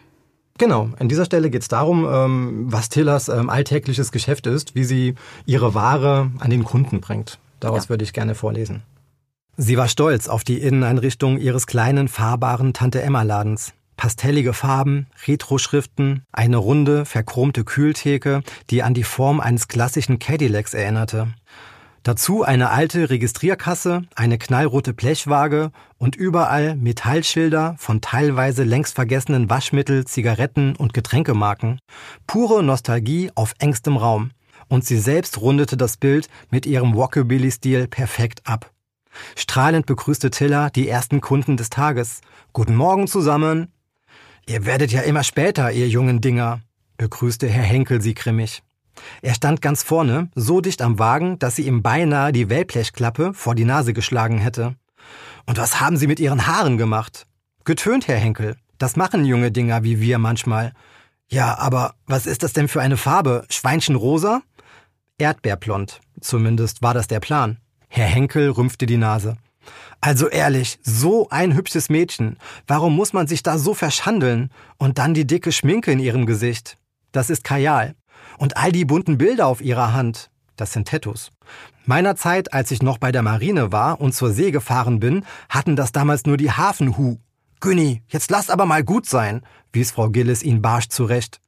Genau, 0.57 0.89
an 0.97 1.07
dieser 1.07 1.25
Stelle 1.25 1.49
geht 1.49 1.61
es 1.61 1.67
darum, 1.67 2.07
ähm, 2.09 2.65
was 2.71 2.89
Tillers 2.89 3.29
ähm, 3.29 3.49
alltägliches 3.49 4.11
Geschäft 4.11 4.47
ist, 4.47 4.75
wie 4.75 4.83
sie 4.83 5.15
ihre 5.45 5.73
Ware 5.73 6.31
an 6.39 6.49
den 6.49 6.63
Kunden 6.63 6.99
bringt. 6.99 7.39
Daraus 7.59 7.85
ja. 7.85 7.89
würde 7.89 8.03
ich 8.03 8.13
gerne 8.13 8.35
vorlesen. 8.35 8.83
Sie 9.55 9.77
war 9.77 9.87
stolz 9.87 10.27
auf 10.27 10.43
die 10.43 10.59
Inneneinrichtung 10.59 11.39
ihres 11.39 11.65
kleinen, 11.65 12.07
fahrbaren 12.07 12.73
Tante-Emma-Ladens. 12.73 13.73
Pastellige 13.95 14.53
Farben, 14.53 15.07
Retroschriften, 15.25 16.21
eine 16.31 16.57
runde, 16.57 17.05
verchromte 17.05 17.63
Kühltheke, 17.63 18.43
die 18.69 18.83
an 18.83 18.93
die 18.93 19.03
Form 19.03 19.39
eines 19.39 19.67
klassischen 19.67 20.19
Cadillacs 20.19 20.75
erinnerte. 20.75 21.33
Dazu 22.07 22.41
eine 22.41 22.69
alte 22.69 23.09
Registrierkasse, 23.09 24.03
eine 24.15 24.37
knallrote 24.37 24.93
Blechwaage 24.93 25.73
und 25.97 26.15
überall 26.15 26.77
Metallschilder 26.77 27.75
von 27.77 27.99
teilweise 27.99 28.63
längst 28.63 28.95
vergessenen 28.95 29.49
Waschmittel, 29.49 30.05
Zigaretten 30.05 30.77
und 30.77 30.93
Getränkemarken. 30.93 31.79
Pure 32.25 32.63
Nostalgie 32.63 33.29
auf 33.35 33.55
engstem 33.59 33.97
Raum. 33.97 34.31
Und 34.69 34.85
sie 34.85 34.97
selbst 34.99 35.41
rundete 35.41 35.75
das 35.75 35.97
Bild 35.97 36.29
mit 36.49 36.65
ihrem 36.65 36.93
Rockabilly-Stil 36.93 37.89
perfekt 37.89 38.39
ab. 38.45 38.71
Strahlend 39.35 39.85
begrüßte 39.85 40.29
Tiller 40.29 40.69
die 40.69 40.87
ersten 40.87 41.19
Kunden 41.19 41.57
des 41.57 41.69
Tages. 41.69 42.21
Guten 42.53 42.77
Morgen 42.77 43.07
zusammen. 43.07 43.73
Ihr 44.45 44.65
werdet 44.65 44.93
ja 44.93 45.01
immer 45.01 45.25
später, 45.25 45.73
ihr 45.73 45.89
jungen 45.89 46.21
Dinger, 46.21 46.61
begrüßte 46.95 47.49
Herr 47.49 47.63
Henkel 47.63 48.01
sie 48.01 48.13
grimmig. 48.13 48.63
Er 49.22 49.34
stand 49.34 49.62
ganz 49.62 49.84
vorne, 49.84 50.30
so 50.36 50.62
dicht 50.62 50.82
am 50.82 51.00
Wagen, 51.00 51.39
dass 51.39 51.56
sie 51.56 51.68
ihm 51.68 51.82
beinahe 51.82 52.32
die 52.32 52.50
Wellblechklappe 52.50 53.34
vor 53.34 53.56
die 53.56 53.66
Nase 53.66 53.94
geschlagen 53.94 54.38
hätte. 54.38 54.75
Und 55.46 55.58
was 55.58 55.80
haben 55.80 55.98
Sie 55.98 56.08
mit 56.08 56.20
Ihren 56.20 56.46
Haaren 56.46 56.77
gemacht? 56.77 57.25
Getönt, 57.63 58.08
Herr 58.08 58.18
Henkel. 58.18 58.58
Das 58.77 58.96
machen 58.96 59.25
junge 59.25 59.51
Dinger 59.51 59.84
wie 59.84 60.01
wir 60.01 60.20
manchmal. 60.20 60.74
Ja, 61.30 61.58
aber 61.58 61.96
was 62.06 62.25
ist 62.25 62.44
das 62.44 62.54
denn 62.54 62.68
für 62.68 62.82
eine 62.82 62.98
Farbe? 62.98 63.46
Schweinchenrosa? 63.50 64.42
Erdbeerblond. 65.18 66.00
Zumindest 66.22 66.82
war 66.82 66.94
das 66.94 67.08
der 67.08 67.20
Plan. 67.20 67.58
Herr 67.89 68.06
Henkel 68.06 68.50
rümpfte 68.50 68.86
die 68.86 68.98
Nase. 68.98 69.38
Also 70.00 70.27
ehrlich, 70.27 70.80
so 70.84 71.27
ein 71.30 71.56
hübsches 71.56 71.89
Mädchen. 71.89 72.38
Warum 72.68 72.96
muss 72.96 73.13
man 73.13 73.27
sich 73.27 73.44
da 73.44 73.58
so 73.58 73.74
verschandeln? 73.74 74.51
Und 74.77 74.98
dann 74.98 75.13
die 75.13 75.25
dicke 75.25 75.51
Schminke 75.51 75.92
in 75.92 76.00
ihrem 76.00 76.25
Gesicht. 76.25 76.77
Das 77.12 77.30
ist 77.30 77.44
Kajal. 77.44 77.96
Und 78.38 78.58
all 78.58 78.72
die 78.72 78.86
bunten 78.86 79.17
Bilder 79.17 79.48
auf 79.48 79.62
ihrer 79.62 79.94
Hand, 79.94 80.29
das 80.56 80.74
sind 80.74 80.88
Tattoos. 80.88 81.32
Meiner 81.86 82.15
Zeit, 82.15 82.53
als 82.53 82.72
ich 82.72 82.82
noch 82.82 82.98
bei 82.98 83.12
der 83.12 83.22
Marine 83.22 83.72
war 83.72 84.01
und 84.01 84.13
zur 84.13 84.32
See 84.32 84.51
gefahren 84.51 85.00
bin, 85.00 85.25
hatten 85.50 85.75
das 85.75 85.91
damals 85.91 86.25
nur 86.25 86.38
die 86.38 86.51
Hafenhu. 86.51 87.17
Günni, 87.60 88.03
jetzt 88.10 88.29
lass 88.29 88.50
aber 88.50 88.65
mal 88.65 88.84
gut 88.84 89.08
sein, 89.08 89.41
wies 89.74 89.91
Frau 89.91 90.10
Gillis 90.10 90.44
ihn 90.44 90.62
barsch 90.62 90.89
zurecht. 90.89 91.39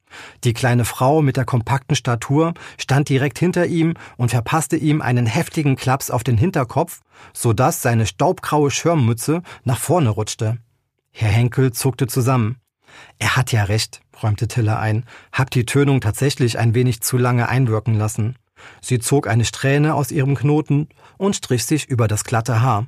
Die 0.42 0.54
kleine 0.54 0.84
Frau 0.84 1.22
mit 1.22 1.36
der 1.36 1.44
kompakten 1.44 1.94
Statur 1.94 2.54
stand 2.78 3.08
direkt 3.08 3.38
hinter 3.38 3.66
ihm 3.66 3.94
und 4.16 4.30
verpasste 4.30 4.76
ihm 4.76 5.02
einen 5.02 5.26
heftigen 5.26 5.76
Klaps 5.76 6.10
auf 6.10 6.24
den 6.24 6.36
Hinterkopf, 6.36 7.00
so 7.32 7.52
dass 7.52 7.82
seine 7.82 8.06
staubgraue 8.06 8.70
Schirmmütze 8.70 9.42
nach 9.64 9.78
vorne 9.78 10.10
rutschte. 10.10 10.58
Herr 11.12 11.30
Henkel 11.30 11.72
zuckte 11.72 12.06
zusammen. 12.06 12.56
Er 13.18 13.36
hat 13.36 13.52
ja 13.52 13.64
recht 13.64 14.00
räumte 14.22 14.48
Tiller 14.48 14.78
ein, 14.78 15.04
hab 15.32 15.50
die 15.50 15.66
Tönung 15.66 16.00
tatsächlich 16.00 16.58
ein 16.58 16.74
wenig 16.74 17.00
zu 17.00 17.16
lange 17.16 17.48
einwirken 17.48 17.94
lassen. 17.94 18.36
Sie 18.80 18.98
zog 18.98 19.26
eine 19.26 19.44
Strähne 19.44 19.94
aus 19.94 20.10
ihrem 20.10 20.34
Knoten 20.34 20.88
und 21.16 21.36
strich 21.36 21.64
sich 21.64 21.88
über 21.88 22.08
das 22.08 22.24
glatte 22.24 22.60
Haar. 22.60 22.86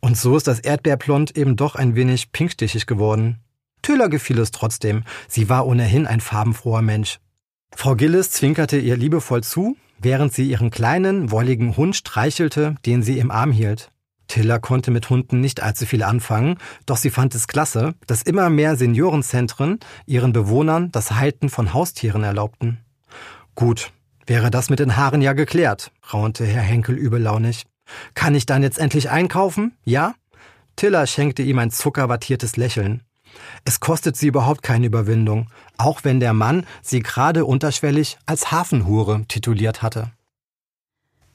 Und 0.00 0.18
so 0.18 0.36
ist 0.36 0.46
das 0.46 0.60
Erdbeerblond 0.60 1.36
eben 1.36 1.56
doch 1.56 1.76
ein 1.76 1.94
wenig 1.94 2.32
pinkstichig 2.32 2.86
geworden. 2.86 3.40
Tiller 3.82 4.08
gefiel 4.08 4.38
es 4.38 4.50
trotzdem, 4.50 5.04
sie 5.28 5.48
war 5.48 5.66
ohnehin 5.66 6.06
ein 6.06 6.20
farbenfroher 6.20 6.82
Mensch. 6.82 7.20
Frau 7.74 7.94
Gillis 7.96 8.30
zwinkerte 8.30 8.78
ihr 8.78 8.96
liebevoll 8.96 9.42
zu, 9.42 9.76
während 9.98 10.32
sie 10.32 10.48
ihren 10.48 10.70
kleinen, 10.70 11.30
wolligen 11.30 11.76
Hund 11.76 11.96
streichelte, 11.96 12.76
den 12.86 13.02
sie 13.02 13.18
im 13.18 13.30
Arm 13.30 13.52
hielt. 13.52 13.90
Tiller 14.28 14.58
konnte 14.58 14.90
mit 14.90 15.10
Hunden 15.10 15.40
nicht 15.40 15.62
allzu 15.62 15.86
viel 15.86 16.02
anfangen, 16.02 16.58
doch 16.86 16.96
sie 16.96 17.10
fand 17.10 17.34
es 17.34 17.46
klasse, 17.46 17.94
dass 18.06 18.22
immer 18.22 18.50
mehr 18.50 18.76
Seniorenzentren 18.76 19.78
ihren 20.06 20.32
Bewohnern 20.32 20.90
das 20.92 21.12
Halten 21.12 21.48
von 21.48 21.74
Haustieren 21.74 22.24
erlaubten. 22.24 22.80
Gut, 23.54 23.92
wäre 24.26 24.50
das 24.50 24.70
mit 24.70 24.78
den 24.78 24.96
Haaren 24.96 25.22
ja 25.22 25.32
geklärt, 25.32 25.92
raunte 26.12 26.44
Herr 26.44 26.62
Henkel 26.62 26.96
übellaunig. 26.96 27.64
Kann 28.14 28.34
ich 28.34 28.46
dann 28.46 28.62
jetzt 28.62 28.78
endlich 28.78 29.10
einkaufen? 29.10 29.76
Ja? 29.84 30.14
Tiller 30.76 31.06
schenkte 31.06 31.42
ihm 31.42 31.58
ein 31.58 31.70
zuckerwattiertes 31.70 32.56
Lächeln. 32.56 33.02
Es 33.64 33.80
kostet 33.80 34.16
sie 34.16 34.28
überhaupt 34.28 34.62
keine 34.62 34.86
Überwindung, 34.86 35.48
auch 35.76 36.04
wenn 36.04 36.20
der 36.20 36.32
Mann 36.32 36.66
sie 36.82 37.00
gerade 37.00 37.44
unterschwellig 37.44 38.18
als 38.26 38.52
Hafenhure 38.52 39.24
tituliert 39.26 39.82
hatte. 39.82 40.10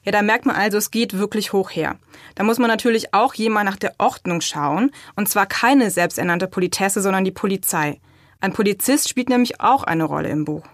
Ja, 0.02 0.12
da 0.12 0.22
merkt 0.22 0.46
man 0.46 0.56
also, 0.56 0.78
es 0.78 0.90
geht 0.90 1.18
wirklich 1.18 1.52
hoch 1.52 1.70
her. 1.70 1.96
Da 2.34 2.42
muss 2.42 2.58
man 2.58 2.68
natürlich 2.68 3.12
auch 3.12 3.34
jemand 3.34 3.66
nach 3.66 3.76
der 3.76 3.94
Ordnung 3.98 4.40
schauen, 4.40 4.90
und 5.14 5.28
zwar 5.28 5.46
keine 5.46 5.90
selbsternannte 5.90 6.46
Politesse, 6.46 7.02
sondern 7.02 7.24
die 7.24 7.30
Polizei. 7.30 8.00
Ein 8.40 8.54
Polizist 8.54 9.08
spielt 9.08 9.28
nämlich 9.28 9.60
auch 9.60 9.84
eine 9.84 10.04
Rolle 10.04 10.30
im 10.30 10.46
Buch. 10.46 10.64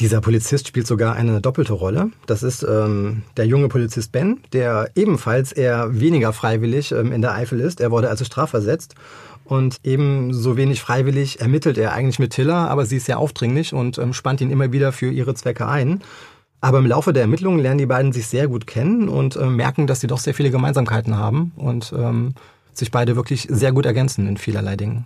Dieser 0.00 0.20
Polizist 0.20 0.68
spielt 0.68 0.86
sogar 0.86 1.14
eine 1.14 1.40
doppelte 1.40 1.74
Rolle. 1.74 2.10
Das 2.26 2.42
ist 2.42 2.62
ähm, 2.62 3.22
der 3.36 3.46
junge 3.46 3.68
Polizist 3.68 4.12
Ben, 4.12 4.40
der 4.52 4.90
ebenfalls 4.94 5.52
eher 5.52 6.00
weniger 6.00 6.32
freiwillig 6.32 6.92
ähm, 6.92 7.12
in 7.12 7.22
der 7.22 7.34
Eifel 7.34 7.60
ist. 7.60 7.80
Er 7.80 7.90
wurde 7.90 8.10
also 8.10 8.24
strafversetzt 8.24 8.94
und 9.44 9.76
ebenso 9.84 10.56
wenig 10.56 10.80
freiwillig 10.80 11.40
ermittelt 11.40 11.78
er 11.78 11.92
eigentlich 11.92 12.18
mit 12.18 12.32
Tiller, 12.32 12.70
aber 12.70 12.86
sie 12.86 12.96
ist 12.96 13.06
sehr 13.06 13.18
aufdringlich 13.18 13.72
und 13.74 13.98
ähm, 13.98 14.12
spannt 14.12 14.40
ihn 14.40 14.50
immer 14.50 14.72
wieder 14.72 14.92
für 14.92 15.10
ihre 15.10 15.34
Zwecke 15.34 15.66
ein. 15.68 16.02
Aber 16.62 16.78
im 16.78 16.86
Laufe 16.86 17.12
der 17.12 17.22
Ermittlungen 17.22 17.58
lernen 17.58 17.78
die 17.78 17.86
beiden 17.86 18.12
sich 18.12 18.28
sehr 18.28 18.46
gut 18.46 18.68
kennen 18.68 19.08
und 19.08 19.34
äh, 19.34 19.46
merken, 19.46 19.88
dass 19.88 20.00
sie 20.00 20.06
doch 20.06 20.20
sehr 20.20 20.32
viele 20.32 20.52
Gemeinsamkeiten 20.52 21.18
haben 21.18 21.50
und 21.56 21.92
ähm, 21.94 22.34
sich 22.72 22.92
beide 22.92 23.16
wirklich 23.16 23.48
sehr 23.50 23.72
gut 23.72 23.84
ergänzen 23.84 24.28
in 24.28 24.36
vielerlei 24.36 24.76
Dingen. 24.76 25.04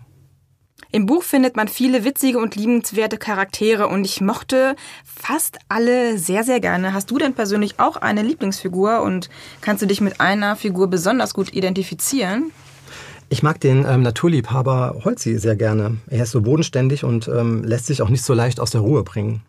Im 0.93 1.07
Buch 1.07 1.23
findet 1.23 1.57
man 1.57 1.67
viele 1.69 2.05
witzige 2.05 2.39
und 2.39 2.57
liebenswerte 2.57 3.17
Charaktere 3.17 3.89
und 3.89 4.05
ich 4.05 4.21
mochte 4.21 4.77
fast 5.05 5.59
alle 5.69 6.19
sehr, 6.19 6.45
sehr 6.45 6.61
gerne. 6.61 6.93
Hast 6.93 7.11
du 7.11 7.17
denn 7.17 7.33
persönlich 7.33 7.81
auch 7.81 7.97
eine 7.97 8.23
Lieblingsfigur 8.23 9.01
und 9.01 9.31
kannst 9.63 9.83
du 9.83 9.87
dich 9.87 10.03
mit 10.03 10.21
einer 10.21 10.57
Figur 10.57 10.89
besonders 10.89 11.33
gut 11.33 11.55
identifizieren? 11.55 12.53
Ich 13.31 13.43
mag 13.43 13.61
den 13.61 13.87
ähm, 13.89 14.03
Naturliebhaber 14.03 15.01
Holzi 15.05 15.39
sehr 15.39 15.57
gerne. 15.57 15.97
Er 16.09 16.25
ist 16.25 16.33
so 16.33 16.43
bodenständig 16.43 17.03
und 17.03 17.29
ähm, 17.29 17.65
lässt 17.65 17.87
sich 17.87 18.03
auch 18.03 18.11
nicht 18.11 18.23
so 18.23 18.35
leicht 18.35 18.61
aus 18.61 18.73
der 18.73 18.83
Ruhe 18.83 19.03
bringen. 19.03 19.41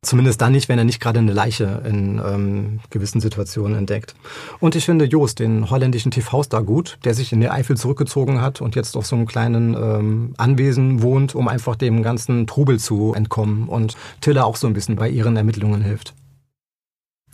Zumindest 0.00 0.40
dann 0.40 0.52
nicht, 0.52 0.68
wenn 0.68 0.78
er 0.78 0.84
nicht 0.84 1.00
gerade 1.00 1.18
eine 1.18 1.32
Leiche 1.32 1.82
in 1.84 2.20
ähm, 2.24 2.80
gewissen 2.90 3.20
Situationen 3.20 3.76
entdeckt. 3.76 4.14
Und 4.60 4.76
ich 4.76 4.84
finde 4.84 5.06
Joost, 5.06 5.40
den 5.40 5.70
holländischen 5.70 6.12
TV-Star, 6.12 6.62
gut, 6.62 6.98
der 7.04 7.14
sich 7.14 7.32
in 7.32 7.40
der 7.40 7.52
Eifel 7.52 7.76
zurückgezogen 7.76 8.40
hat 8.40 8.60
und 8.60 8.76
jetzt 8.76 8.96
auf 8.96 9.06
so 9.06 9.16
einem 9.16 9.26
kleinen 9.26 9.74
ähm, 9.74 10.34
Anwesen 10.36 11.02
wohnt, 11.02 11.34
um 11.34 11.48
einfach 11.48 11.74
dem 11.74 12.04
ganzen 12.04 12.46
Trubel 12.46 12.78
zu 12.78 13.12
entkommen 13.12 13.68
und 13.68 13.96
Tiller 14.20 14.46
auch 14.46 14.56
so 14.56 14.68
ein 14.68 14.72
bisschen 14.72 14.94
bei 14.94 15.08
ihren 15.08 15.36
Ermittlungen 15.36 15.82
hilft. 15.82 16.14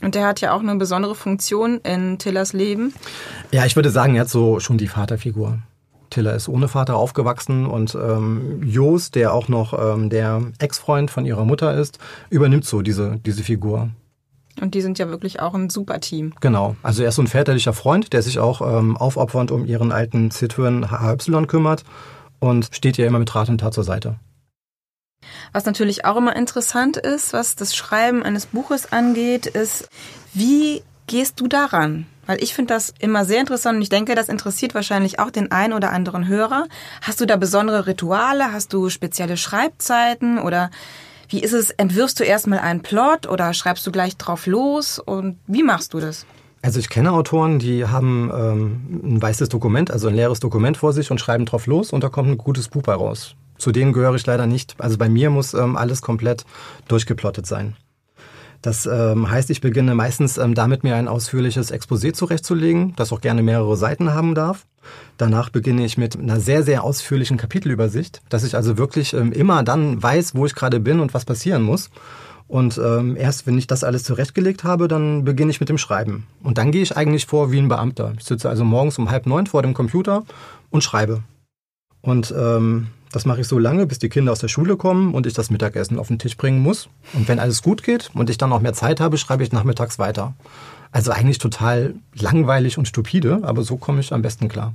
Und 0.01 0.15
der 0.15 0.27
hat 0.27 0.41
ja 0.41 0.55
auch 0.55 0.61
eine 0.61 0.75
besondere 0.77 1.15
Funktion 1.15 1.81
in 1.83 2.19
Tillers 2.19 2.55
Leben. 2.55 2.95
Ja, 3.53 3.67
ich 3.67 3.77
würde 3.77 3.91
sagen, 3.91 4.15
er 4.15 4.23
hat 4.23 4.31
so 4.31 4.59
schon 4.59 4.79
die 4.79 4.89
Vaterfigur. 4.89 5.59
Tiller 6.15 6.35
ist 6.35 6.49
ohne 6.49 6.69
Vater 6.69 6.97
aufgewachsen 6.97 7.67
und 7.67 7.95
ähm, 7.95 8.63
Jos, 8.63 9.11
der 9.11 9.35
auch 9.35 9.49
noch 9.49 9.73
ähm, 9.79 10.11
der 10.11 10.43
Ex-Freund 10.59 11.11
von 11.11 11.27
ihrer 11.27 11.45
Mutter 11.45 11.75
ist, 11.75 11.99
übernimmt 12.31 12.65
so 12.65 12.83
diese, 12.83 13.19
diese 13.25 13.43
Figur. 13.43 13.91
Und 14.61 14.75
die 14.75 14.81
sind 14.81 15.01
ja 15.01 15.09
wirklich 15.09 15.41
auch 15.41 15.55
ein 15.55 15.69
super 15.69 15.99
Team. 15.99 16.33
Genau. 16.41 16.77
Also 16.83 17.03
er 17.03 17.09
ist 17.09 17.17
so 17.17 17.23
ein 17.23 17.27
väterlicher 17.27 17.73
Freund, 17.73 18.13
der 18.13 18.23
sich 18.23 18.39
auch 18.39 18.61
ähm, 18.61 18.97
aufopfernd 18.97 19.51
um 19.51 19.67
ihren 19.67 19.91
alten 19.91 20.31
Citroën 20.31 20.91
HY 20.91 21.47
kümmert 21.47 21.83
und 22.39 22.69
steht 22.71 22.99
ihr 22.99 23.07
immer 23.07 23.19
mit 23.19 23.35
Rat 23.35 23.49
und 23.49 23.59
Tat 23.59 23.75
zur 23.75 23.85
Seite. 23.85 24.17
Was 25.53 25.65
natürlich 25.65 26.05
auch 26.05 26.17
immer 26.17 26.37
interessant 26.37 26.97
ist, 26.97 27.33
was 27.33 27.57
das 27.57 27.75
Schreiben 27.75 28.23
eines 28.23 28.47
Buches 28.47 28.93
angeht, 28.93 29.47
ist, 29.47 29.89
wie 30.33 30.83
gehst 31.07 31.41
du 31.41 31.49
daran? 31.49 32.07
Weil 32.27 32.43
ich 32.43 32.55
finde 32.55 32.75
das 32.75 32.95
immer 32.99 33.25
sehr 33.25 33.41
interessant 33.41 33.77
und 33.77 33.83
ich 33.83 33.89
denke, 33.89 34.15
das 34.15 34.29
interessiert 34.29 34.75
wahrscheinlich 34.75 35.19
auch 35.19 35.31
den 35.31 35.53
einen 35.53 35.73
oder 35.73 35.93
anderen 35.93 36.27
Hörer. 36.27 36.67
Hast 37.03 37.21
du 37.21 37.27
da 37.27 37.37
besondere 37.37 37.87
Rituale? 37.87 38.53
Hast 38.53 38.73
du 38.73 38.91
spezielle 38.91 39.37
Schreibzeiten 39.37 40.39
oder 40.39 40.71
wie 41.29 41.41
ist 41.41 41.53
es? 41.53 41.71
Entwirfst 41.71 42.21
du 42.21 42.25
erstmal 42.25 42.61
einen 42.61 42.83
Plot 42.83 43.27
oder 43.27 43.55
schreibst 43.55 43.87
du 43.87 43.93
gleich 43.93 44.17
drauf 44.17 44.47
los 44.47 44.99
und 44.99 45.39
wie 45.47 45.63
machst 45.63 45.95
du 45.95 46.01
das? 46.01 46.27
Also 46.63 46.81
ich 46.81 46.89
kenne 46.89 47.13
Autoren, 47.13 47.59
die 47.59 47.85
haben 47.87 48.31
ähm, 48.35 49.17
ein 49.17 49.23
weißes 49.23 49.51
Dokument, 49.51 49.91
also 49.91 50.09
ein 50.09 50.15
leeres 50.15 50.41
Dokument 50.41 50.79
vor 50.79 50.95
sich 50.95 51.11
und 51.11 51.19
schreiben 51.19 51.45
drauf 51.45 51.67
los 51.67 51.93
und 51.93 52.03
da 52.03 52.09
kommt 52.09 52.31
ein 52.31 52.39
gutes 52.39 52.69
Buch 52.69 52.83
bei 52.83 52.95
raus. 52.95 53.37
Zu 53.59 53.71
denen 53.71 53.93
gehöre 53.93 54.15
ich 54.15 54.25
leider 54.27 54.47
nicht. 54.47 54.75
Also 54.79 54.97
bei 54.97 55.09
mir 55.09 55.29
muss 55.29 55.55
ähm, 55.55 55.77
alles 55.77 56.01
komplett 56.01 56.45
durchgeplottet 56.89 57.47
sein. 57.47 57.77
Das 58.65 58.87
ähm, 58.87 59.31
heißt, 59.31 59.51
ich 59.51 59.61
beginne 59.61 59.95
meistens 59.95 60.39
ähm, 60.39 60.55
damit, 60.55 60.85
mir 60.85 60.97
ein 60.97 61.07
ausführliches 61.07 61.71
Exposé 61.71 62.15
zurechtzulegen, 62.15 62.97
das 62.97 63.13
auch 63.13 63.21
gerne 63.21 63.43
mehrere 63.43 63.77
Seiten 63.77 64.15
haben 64.15 64.35
darf. 64.35 64.65
Danach 65.19 65.51
beginne 65.51 65.85
ich 65.85 65.99
mit 65.99 66.19
einer 66.19 66.41
sehr, 66.41 66.63
sehr 66.63 66.83
ausführlichen 66.83 67.37
Kapitelübersicht, 67.37 68.23
dass 68.31 68.43
ich 68.43 68.57
also 68.57 68.79
wirklich 68.79 69.13
ähm, 69.13 69.33
immer 69.33 69.65
dann 69.65 70.03
weiß, 70.03 70.35
wo 70.35 70.47
ich 70.47 70.55
gerade 70.55 70.81
bin 70.81 71.01
und 71.01 71.13
was 71.13 71.27
passieren 71.27 71.63
muss. 71.63 71.91
Und 72.49 72.81
ähm, 72.83 73.17
erst 73.19 73.47
wenn 73.47 73.59
ich 73.59 73.67
das 73.67 73.85
alles 73.85 74.03
zurechtgelegt 74.03 74.65
habe, 74.65 74.89
dann 74.89 75.27
beginne 75.27 75.51
ich 75.51 75.61
mit 75.61 75.69
dem 75.69 75.77
Schreiben. 75.77 76.27
Und 76.43 76.57
dann 76.57 76.73
gehe 76.73 76.83
ich 76.83 76.97
eigentlich 76.97 77.27
vor 77.27 77.53
wie 77.53 77.59
ein 77.59 77.69
Beamter. 77.69 78.15
Ich 78.19 78.25
sitze 78.25 78.49
also 78.49 78.65
morgens 78.65 78.97
um 78.97 79.11
halb 79.11 79.27
neun 79.27 79.47
vor 79.47 79.61
dem 79.61 79.75
Computer 79.75 80.25
und 80.71 80.83
schreibe. 80.83 81.23
Und 82.01 82.35
ähm, 82.35 82.87
das 83.15 83.27
mache 83.27 83.43
ich 83.43 83.49
so 83.49 83.59
lange, 83.59 83.87
bis 83.87 83.99
die 83.99 84.09
Kinder 84.09 84.33
aus 84.33 84.41
der 84.41 84.49
Schule 84.49 84.77
kommen 84.77 85.15
und 85.15 85.27
ich 85.27 85.35
das 85.35 85.51
Mittagessen 85.51 85.99
auf 85.99 86.09
den 86.09 86.19
Tisch 86.19 86.37
bringen 86.37 86.61
muss. 86.61 86.89
Und 87.13 87.29
wenn 87.29 87.39
alles 87.39 87.63
gut 87.63 87.83
geht 87.83 88.11
und 88.15 88.29
ich 88.29 88.39
dann 88.39 88.51
noch 88.51 88.61
mehr 88.61 88.73
Zeit 88.73 89.01
habe, 89.01 89.19
schreibe 89.19 89.45
ich 89.45 89.53
nachmittags 89.53 89.99
weiter. 89.99 90.35
Also 90.91 91.13
eigentlich 91.13 91.39
total 91.39 91.95
langweilig 92.15 92.77
und 92.77 92.89
stupide, 92.89 93.41
aber 93.43 93.63
so 93.63 93.77
komme 93.77 94.01
ich 94.01 94.13
am 94.13 94.23
besten 94.23 94.49
klar. 94.49 94.75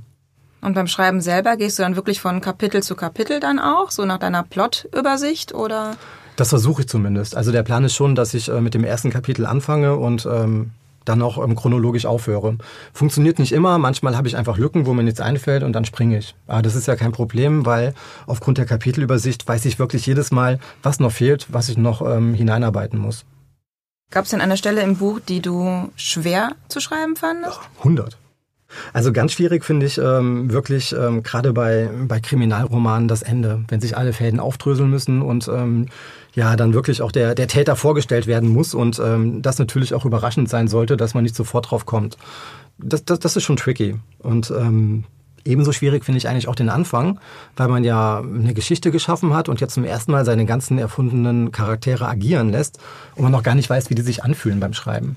Und 0.62 0.74
beim 0.74 0.86
Schreiben 0.86 1.20
selber 1.20 1.56
gehst 1.56 1.78
du 1.78 1.82
dann 1.82 1.96
wirklich 1.96 2.20
von 2.20 2.40
Kapitel 2.40 2.82
zu 2.82 2.94
Kapitel 2.94 3.40
dann 3.40 3.58
auch, 3.58 3.90
so 3.90 4.04
nach 4.04 4.18
deiner 4.18 4.42
Plot-Übersicht 4.42 5.54
oder? 5.54 5.96
Das 6.36 6.50
versuche 6.50 6.82
ich 6.82 6.88
zumindest. 6.88 7.36
Also 7.36 7.52
der 7.52 7.62
Plan 7.62 7.84
ist 7.84 7.94
schon, 7.94 8.14
dass 8.14 8.34
ich 8.34 8.48
äh, 8.48 8.60
mit 8.60 8.74
dem 8.74 8.84
ersten 8.84 9.10
Kapitel 9.10 9.44
anfange 9.46 9.96
und 9.96 10.26
ähm, 10.26 10.70
dann 11.10 11.22
auch 11.22 11.42
ähm, 11.42 11.56
chronologisch 11.56 12.06
aufhöre. 12.06 12.56
Funktioniert 12.92 13.38
nicht 13.38 13.52
immer, 13.52 13.78
manchmal 13.78 14.16
habe 14.16 14.28
ich 14.28 14.36
einfach 14.36 14.56
Lücken, 14.56 14.86
wo 14.86 14.94
mir 14.94 15.02
nichts 15.02 15.20
einfällt 15.20 15.62
und 15.62 15.72
dann 15.72 15.84
springe 15.84 16.18
ich. 16.18 16.34
Aber 16.46 16.62
das 16.62 16.74
ist 16.74 16.86
ja 16.86 16.96
kein 16.96 17.12
Problem, 17.12 17.66
weil 17.66 17.94
aufgrund 18.26 18.58
der 18.58 18.66
Kapitelübersicht 18.66 19.46
weiß 19.46 19.64
ich 19.66 19.78
wirklich 19.78 20.06
jedes 20.06 20.30
Mal, 20.30 20.58
was 20.82 21.00
noch 21.00 21.12
fehlt, 21.12 21.46
was 21.50 21.68
ich 21.68 21.76
noch 21.76 22.00
ähm, 22.02 22.34
hineinarbeiten 22.34 22.98
muss. 22.98 23.24
Gab 24.10 24.24
es 24.24 24.30
denn 24.30 24.40
eine 24.40 24.56
Stelle 24.56 24.82
im 24.82 24.96
Buch, 24.96 25.20
die 25.20 25.40
du 25.40 25.90
schwer 25.94 26.52
zu 26.68 26.80
schreiben 26.80 27.16
fandest? 27.16 27.60
100. 27.78 28.16
Also 28.92 29.12
ganz 29.12 29.32
schwierig 29.32 29.64
finde 29.64 29.86
ich 29.86 29.98
ähm, 29.98 30.52
wirklich 30.52 30.92
ähm, 30.92 31.22
gerade 31.22 31.52
bei, 31.52 31.90
bei 32.06 32.20
Kriminalromanen 32.20 33.08
das 33.08 33.22
Ende, 33.22 33.64
wenn 33.68 33.80
sich 33.80 33.96
alle 33.96 34.12
Fäden 34.12 34.40
aufdröseln 34.40 34.90
müssen 34.90 35.22
und 35.22 35.48
ähm, 35.48 35.86
ja 36.34 36.56
dann 36.56 36.74
wirklich 36.74 37.02
auch 37.02 37.12
der, 37.12 37.34
der 37.34 37.48
Täter 37.48 37.76
vorgestellt 37.76 38.26
werden 38.26 38.48
muss 38.48 38.74
und 38.74 38.98
ähm, 38.98 39.42
das 39.42 39.58
natürlich 39.58 39.94
auch 39.94 40.04
überraschend 40.04 40.48
sein 40.48 40.68
sollte, 40.68 40.96
dass 40.96 41.14
man 41.14 41.24
nicht 41.24 41.34
sofort 41.34 41.70
drauf 41.70 41.86
kommt. 41.86 42.16
Das, 42.78 43.04
das, 43.04 43.18
das 43.18 43.36
ist 43.36 43.42
schon 43.42 43.56
tricky. 43.56 43.96
Und 44.18 44.50
ähm, 44.56 45.04
ebenso 45.44 45.72
schwierig 45.72 46.04
finde 46.04 46.18
ich 46.18 46.28
eigentlich 46.28 46.48
auch 46.48 46.54
den 46.54 46.68
Anfang, 46.68 47.18
weil 47.56 47.68
man 47.68 47.84
ja 47.84 48.20
eine 48.20 48.54
Geschichte 48.54 48.90
geschaffen 48.90 49.34
hat 49.34 49.48
und 49.48 49.60
jetzt 49.60 49.74
zum 49.74 49.84
ersten 49.84 50.12
Mal 50.12 50.24
seine 50.24 50.46
ganzen 50.46 50.78
erfundenen 50.78 51.52
Charaktere 51.52 52.08
agieren 52.08 52.50
lässt 52.50 52.78
und 53.16 53.22
man 53.22 53.32
noch 53.32 53.42
gar 53.42 53.54
nicht 53.54 53.68
weiß, 53.68 53.90
wie 53.90 53.94
die 53.94 54.02
sich 54.02 54.24
anfühlen 54.24 54.60
beim 54.60 54.72
Schreiben. 54.72 55.16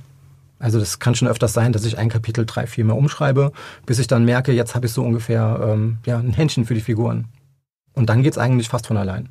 Also 0.60 0.80
das 0.80 1.00
kann 1.00 1.14
schon 1.14 1.28
öfters 1.28 1.52
sein, 1.52 1.74
dass 1.74 1.84
ich 1.84 1.98
ein 1.98 2.10
Kapitel 2.10 2.46
drei, 2.46 2.68
vier 2.68 2.86
Mal 2.86 2.94
umschreibe, 2.94 3.52
bis 3.86 4.00
ich 4.00 4.08
dann 4.08 4.24
merke, 4.24 4.54
jetzt 4.54 4.76
habe 4.76 4.86
ich 4.86 4.94
so 4.94 5.04
ungefähr 5.04 5.60
ähm, 5.62 5.98
ja, 6.06 6.18
ein 6.18 6.32
Händchen 6.32 6.66
für 6.66 6.74
die 6.74 6.82
Figuren. 6.82 7.26
Und 7.94 8.10
dann 8.10 8.24
geht's 8.24 8.38
eigentlich 8.38 8.70
fast 8.70 8.88
von 8.88 8.98
allein. 8.98 9.30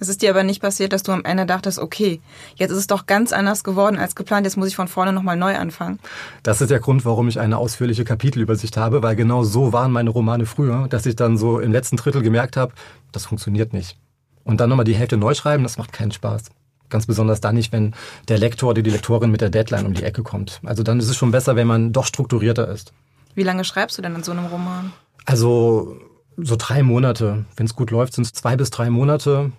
Es 0.00 0.08
ist 0.08 0.22
dir 0.22 0.30
aber 0.30 0.42
nicht 0.42 0.60
passiert, 0.60 0.92
dass 0.92 1.02
du 1.02 1.12
am 1.12 1.24
Ende 1.24 1.46
dachtest, 1.46 1.78
okay, 1.78 2.20
jetzt 2.56 2.70
ist 2.70 2.78
es 2.78 2.86
doch 2.86 3.06
ganz 3.06 3.32
anders 3.32 3.62
geworden 3.64 3.96
als 3.98 4.14
geplant, 4.14 4.44
jetzt 4.44 4.56
muss 4.56 4.68
ich 4.68 4.76
von 4.76 4.88
vorne 4.88 5.12
nochmal 5.12 5.36
neu 5.36 5.56
anfangen. 5.56 6.00
Das 6.42 6.60
ist 6.60 6.70
der 6.70 6.80
Grund, 6.80 7.04
warum 7.04 7.28
ich 7.28 7.38
eine 7.38 7.58
ausführliche 7.58 8.04
Kapitelübersicht 8.04 8.76
habe, 8.76 9.02
weil 9.02 9.16
genau 9.16 9.44
so 9.44 9.72
waren 9.72 9.92
meine 9.92 10.10
Romane 10.10 10.46
früher, 10.46 10.88
dass 10.88 11.06
ich 11.06 11.16
dann 11.16 11.38
so 11.38 11.60
im 11.60 11.72
letzten 11.72 11.96
Drittel 11.96 12.22
gemerkt 12.22 12.56
habe, 12.56 12.74
das 13.12 13.26
funktioniert 13.26 13.72
nicht. 13.72 13.96
Und 14.42 14.60
dann 14.60 14.68
nochmal 14.68 14.84
die 14.84 14.94
Hälfte 14.94 15.16
neu 15.16 15.34
schreiben, 15.34 15.62
das 15.62 15.78
macht 15.78 15.92
keinen 15.92 16.12
Spaß. 16.12 16.50
Ganz 16.90 17.06
besonders 17.06 17.40
dann 17.40 17.54
nicht, 17.54 17.72
wenn 17.72 17.94
der 18.28 18.38
Lektor 18.38 18.70
oder 18.70 18.82
die 18.82 18.90
Lektorin 18.90 19.30
mit 19.30 19.40
der 19.40 19.50
Deadline 19.50 19.86
um 19.86 19.94
die 19.94 20.04
Ecke 20.04 20.22
kommt. 20.22 20.60
Also 20.64 20.82
dann 20.82 20.98
ist 20.98 21.08
es 21.08 21.16
schon 21.16 21.30
besser, 21.30 21.56
wenn 21.56 21.66
man 21.66 21.92
doch 21.92 22.04
strukturierter 22.04 22.68
ist. 22.68 22.92
Wie 23.34 23.42
lange 23.42 23.64
schreibst 23.64 23.96
du 23.96 24.02
denn 24.02 24.14
in 24.14 24.22
so 24.22 24.32
einem 24.32 24.46
Roman? 24.46 24.92
Also 25.24 25.96
so 26.36 26.56
drei 26.56 26.82
Monate. 26.82 27.46
Wenn 27.56 27.66
es 27.66 27.74
gut 27.74 27.90
läuft, 27.90 28.14
sind 28.14 28.24
es 28.24 28.32
zwei 28.32 28.56
bis 28.56 28.70
drei 28.70 28.90
Monate. 28.90 29.50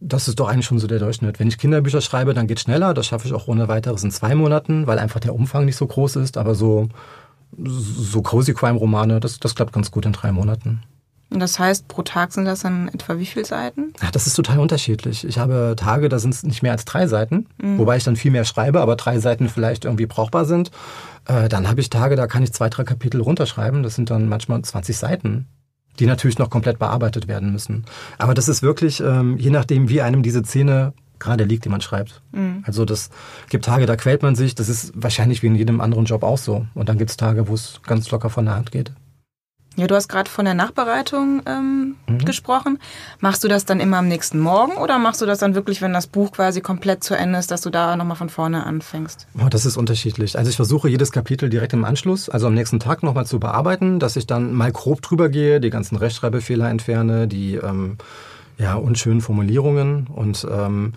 Das 0.00 0.28
ist 0.28 0.38
doch 0.38 0.48
eigentlich 0.48 0.66
schon 0.66 0.78
so 0.78 0.86
der 0.86 0.98
Durchschnitt. 0.98 1.40
Wenn 1.40 1.48
ich 1.48 1.58
Kinderbücher 1.58 2.00
schreibe, 2.00 2.34
dann 2.34 2.46
geht 2.46 2.60
schneller. 2.60 2.92
Das 2.92 3.06
schaffe 3.06 3.26
ich 3.26 3.34
auch 3.34 3.48
ohne 3.48 3.68
weiteres 3.68 4.04
in 4.04 4.10
zwei 4.10 4.34
Monaten, 4.34 4.86
weil 4.86 4.98
einfach 4.98 5.20
der 5.20 5.34
Umfang 5.34 5.64
nicht 5.64 5.76
so 5.76 5.86
groß 5.86 6.16
ist. 6.16 6.36
Aber 6.36 6.54
so, 6.54 6.88
so 7.56 8.22
Cozy 8.22 8.52
Crime 8.52 8.78
Romane, 8.78 9.20
das, 9.20 9.40
das 9.40 9.54
klappt 9.54 9.72
ganz 9.72 9.90
gut 9.90 10.04
in 10.04 10.12
drei 10.12 10.32
Monaten. 10.32 10.82
Und 11.30 11.40
das 11.40 11.58
heißt, 11.58 11.88
pro 11.88 12.02
Tag 12.02 12.32
sind 12.32 12.44
das 12.44 12.60
dann 12.60 12.88
etwa 12.88 13.18
wie 13.18 13.26
viele 13.26 13.44
Seiten? 13.44 13.92
Ja, 14.00 14.10
das 14.12 14.28
ist 14.28 14.34
total 14.34 14.60
unterschiedlich. 14.60 15.26
Ich 15.26 15.38
habe 15.38 15.74
Tage, 15.76 16.08
da 16.08 16.20
sind 16.20 16.32
es 16.32 16.44
nicht 16.44 16.62
mehr 16.62 16.72
als 16.72 16.84
drei 16.84 17.08
Seiten, 17.08 17.46
mhm. 17.60 17.78
wobei 17.78 17.96
ich 17.96 18.04
dann 18.04 18.14
viel 18.14 18.30
mehr 18.30 18.44
schreibe, 18.44 18.80
aber 18.80 18.94
drei 18.94 19.18
Seiten 19.18 19.48
vielleicht 19.48 19.86
irgendwie 19.86 20.06
brauchbar 20.06 20.44
sind. 20.44 20.70
Äh, 21.24 21.48
dann 21.48 21.68
habe 21.68 21.80
ich 21.80 21.90
Tage, 21.90 22.14
da 22.14 22.28
kann 22.28 22.44
ich 22.44 22.52
zwei, 22.52 22.68
drei 22.68 22.84
Kapitel 22.84 23.20
runterschreiben. 23.20 23.82
Das 23.82 23.96
sind 23.96 24.10
dann 24.10 24.28
manchmal 24.28 24.62
20 24.62 24.96
Seiten, 24.96 25.48
die 25.98 26.06
natürlich 26.06 26.38
noch 26.38 26.50
komplett 26.50 26.78
bearbeitet 26.78 27.28
werden 27.28 27.52
müssen. 27.52 27.84
Aber 28.18 28.34
das 28.34 28.48
ist 28.48 28.62
wirklich, 28.62 29.00
ähm, 29.00 29.36
je 29.38 29.50
nachdem, 29.50 29.88
wie 29.88 30.02
einem 30.02 30.22
diese 30.22 30.42
Szene 30.42 30.92
gerade 31.18 31.44
liegt, 31.44 31.64
die 31.64 31.68
man 31.68 31.80
schreibt. 31.80 32.22
Mhm. 32.32 32.62
Also 32.66 32.84
das 32.84 33.10
gibt 33.48 33.64
Tage, 33.64 33.86
da 33.86 33.96
quält 33.96 34.22
man 34.22 34.34
sich. 34.34 34.54
Das 34.54 34.68
ist 34.68 34.92
wahrscheinlich 34.94 35.42
wie 35.42 35.46
in 35.46 35.54
jedem 35.54 35.80
anderen 35.80 36.04
Job 36.04 36.22
auch 36.22 36.38
so. 36.38 36.66
Und 36.74 36.88
dann 36.88 36.98
gibt 36.98 37.10
es 37.10 37.16
Tage, 37.16 37.48
wo 37.48 37.54
es 37.54 37.80
ganz 37.86 38.10
locker 38.10 38.30
von 38.30 38.44
der 38.44 38.54
Hand 38.54 38.70
geht. 38.70 38.92
Ja, 39.76 39.86
du 39.86 39.94
hast 39.94 40.08
gerade 40.08 40.30
von 40.30 40.46
der 40.46 40.54
Nachbereitung 40.54 41.42
ähm, 41.44 41.96
mhm. 42.08 42.24
gesprochen. 42.24 42.78
Machst 43.20 43.44
du 43.44 43.48
das 43.48 43.66
dann 43.66 43.78
immer 43.78 43.98
am 43.98 44.08
nächsten 44.08 44.40
Morgen 44.40 44.72
oder 44.78 44.98
machst 44.98 45.20
du 45.20 45.26
das 45.26 45.38
dann 45.38 45.54
wirklich, 45.54 45.82
wenn 45.82 45.92
das 45.92 46.06
Buch 46.06 46.32
quasi 46.32 46.62
komplett 46.62 47.04
zu 47.04 47.14
Ende 47.14 47.38
ist, 47.38 47.50
dass 47.50 47.60
du 47.60 47.68
da 47.68 47.94
nochmal 47.94 48.16
von 48.16 48.30
vorne 48.30 48.64
anfängst? 48.64 49.26
Oh, 49.38 49.48
das 49.50 49.66
ist 49.66 49.76
unterschiedlich. 49.76 50.38
Also 50.38 50.48
ich 50.48 50.56
versuche 50.56 50.88
jedes 50.88 51.12
Kapitel 51.12 51.50
direkt 51.50 51.74
im 51.74 51.84
Anschluss, 51.84 52.30
also 52.30 52.46
am 52.46 52.54
nächsten 52.54 52.80
Tag 52.80 53.02
nochmal 53.02 53.26
zu 53.26 53.38
bearbeiten, 53.38 53.98
dass 53.98 54.16
ich 54.16 54.26
dann 54.26 54.54
mal 54.54 54.72
grob 54.72 55.02
drüber 55.02 55.28
gehe, 55.28 55.60
die 55.60 55.70
ganzen 55.70 55.96
Rechtschreibfehler 55.96 56.70
entferne, 56.70 57.28
die 57.28 57.56
ähm, 57.56 57.98
ja, 58.56 58.76
unschönen 58.76 59.20
Formulierungen 59.20 60.06
und 60.06 60.46
ähm, 60.50 60.94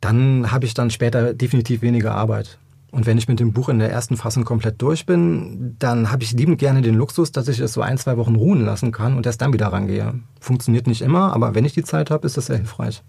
dann 0.00 0.52
habe 0.52 0.64
ich 0.64 0.74
dann 0.74 0.90
später 0.90 1.34
definitiv 1.34 1.82
weniger 1.82 2.14
Arbeit. 2.14 2.58
Und 2.92 3.06
wenn 3.06 3.18
ich 3.18 3.28
mit 3.28 3.38
dem 3.38 3.52
Buch 3.52 3.68
in 3.68 3.78
der 3.78 3.90
ersten 3.90 4.16
Fassung 4.16 4.44
komplett 4.44 4.82
durch 4.82 5.06
bin, 5.06 5.76
dann 5.78 6.10
habe 6.10 6.24
ich 6.24 6.32
liebend 6.32 6.58
gerne 6.58 6.82
den 6.82 6.96
Luxus, 6.96 7.30
dass 7.30 7.48
ich 7.48 7.60
es 7.60 7.72
so 7.72 7.82
ein, 7.82 7.98
zwei 7.98 8.16
Wochen 8.16 8.34
ruhen 8.34 8.64
lassen 8.64 8.90
kann 8.90 9.16
und 9.16 9.26
erst 9.26 9.40
dann 9.40 9.52
wieder 9.52 9.68
rangehe. 9.68 10.14
Funktioniert 10.40 10.86
nicht 10.86 11.02
immer, 11.02 11.32
aber 11.32 11.54
wenn 11.54 11.64
ich 11.64 11.74
die 11.74 11.84
Zeit 11.84 12.10
habe, 12.10 12.26
ist 12.26 12.36
das 12.36 12.46
sehr 12.46 12.56
hilfreich. 12.56 13.02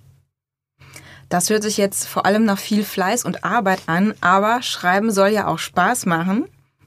Das 1.30 1.50
hört 1.50 1.64
sich 1.64 1.78
jetzt 1.78 2.08
vor 2.08 2.26
allem 2.26 2.44
nach 2.46 2.60
viel 2.60 2.84
Fleiß 2.84 3.24
und 3.24 3.44
Arbeit 3.44 3.84
an, 3.88 4.14
aber 4.22 4.62
Schreiben 4.62 5.12
soll 5.12 5.30
ja 5.30 5.48
auch 5.48 5.60
Spaß 5.60 6.06
machen. 6.06 6.44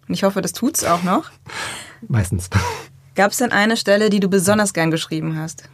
Und 0.06 0.14
ich 0.14 0.22
hoffe, 0.22 0.42
das 0.42 0.52
tut's 0.52 0.84
auch 0.84 1.02
noch. 1.02 1.30
Meistens. 2.08 2.50
Gab 3.14 3.32
es 3.32 3.38
denn 3.38 3.52
eine 3.52 3.76
Stelle, 3.76 4.10
die 4.10 4.20
du 4.20 4.28
besonders 4.28 4.74
gern 4.74 4.90
geschrieben 4.90 5.38
hast? 5.38 5.64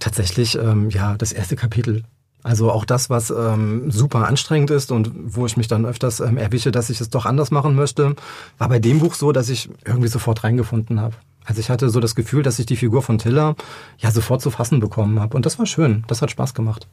Tatsächlich, 0.00 0.56
ähm, 0.56 0.90
ja, 0.90 1.16
das 1.16 1.32
erste 1.32 1.54
Kapitel. 1.54 2.04
Also 2.46 2.70
auch 2.70 2.84
das, 2.84 3.10
was 3.10 3.30
ähm, 3.30 3.90
super 3.90 4.28
anstrengend 4.28 4.70
ist 4.70 4.92
und 4.92 5.10
wo 5.12 5.46
ich 5.46 5.56
mich 5.56 5.66
dann 5.66 5.84
öfters 5.84 6.20
ähm, 6.20 6.36
erwische, 6.36 6.70
dass 6.70 6.90
ich 6.90 7.00
es 7.00 7.10
doch 7.10 7.26
anders 7.26 7.50
machen 7.50 7.74
möchte, 7.74 8.14
war 8.56 8.68
bei 8.68 8.78
dem 8.78 9.00
Buch 9.00 9.14
so, 9.14 9.32
dass 9.32 9.48
ich 9.48 9.68
irgendwie 9.84 10.06
sofort 10.06 10.44
reingefunden 10.44 11.00
habe. 11.00 11.16
Also 11.44 11.58
ich 11.58 11.70
hatte 11.70 11.88
so 11.88 11.98
das 11.98 12.14
Gefühl, 12.14 12.44
dass 12.44 12.60
ich 12.60 12.66
die 12.66 12.76
Figur 12.76 13.02
von 13.02 13.18
Tiller 13.18 13.56
ja 13.98 14.12
sofort 14.12 14.42
zu 14.42 14.52
fassen 14.52 14.78
bekommen 14.78 15.18
habe. 15.18 15.36
Und 15.36 15.44
das 15.44 15.58
war 15.58 15.66
schön. 15.66 16.04
Das 16.06 16.22
hat 16.22 16.30
Spaß 16.30 16.54
gemacht. 16.54 16.86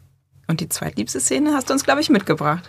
Und 0.47 0.59
die 0.59 0.69
zweitliebste 0.69 1.19
Szene 1.19 1.53
hast 1.53 1.69
du 1.69 1.73
uns, 1.73 1.83
glaube 1.83 2.01
ich, 2.01 2.09
mitgebracht. 2.09 2.67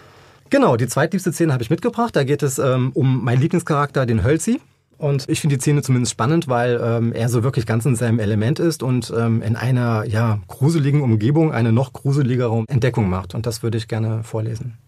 Genau, 0.51 0.77
die 0.77 0.87
zweitliebste 0.87 1.33
Szene 1.33 1.55
habe 1.55 1.63
ich 1.63 1.71
mitgebracht. 1.71 2.15
Da 2.15 2.23
geht 2.23 2.43
es 2.43 2.59
ähm, 2.59 2.91
um 2.93 3.25
meinen 3.25 3.41
Lieblingscharakter, 3.41 4.05
den 4.05 4.23
Hölzi. 4.23 4.61
Und 4.99 5.29
ich 5.29 5.41
finde 5.41 5.57
die 5.57 5.61
Szene 5.61 5.83
zumindest 5.83 6.13
spannend, 6.13 6.49
weil 6.49 6.81
ähm, 6.83 7.13
er 7.13 7.29
so 7.29 7.43
wirklich 7.43 7.67
ganz 7.67 7.85
in 7.85 7.97
seinem 7.97 8.19
Element 8.19 8.59
ist 8.59 8.83
und 8.83 9.13
ähm, 9.17 9.43
in 9.43 9.57
einer 9.57 10.05
ja, 10.05 10.41
gruseligen 10.49 11.03
Umgebung 11.03 11.53
eine 11.53 11.73
noch 11.73 11.93
gruseligere 11.93 12.65
Entdeckung 12.69 13.09
macht. 13.09 13.35
Und 13.35 13.47
das 13.47 13.63
würde 13.63 13.79
ich 13.79 13.89
gerne 13.89 14.23
vorlesen. 14.23 14.79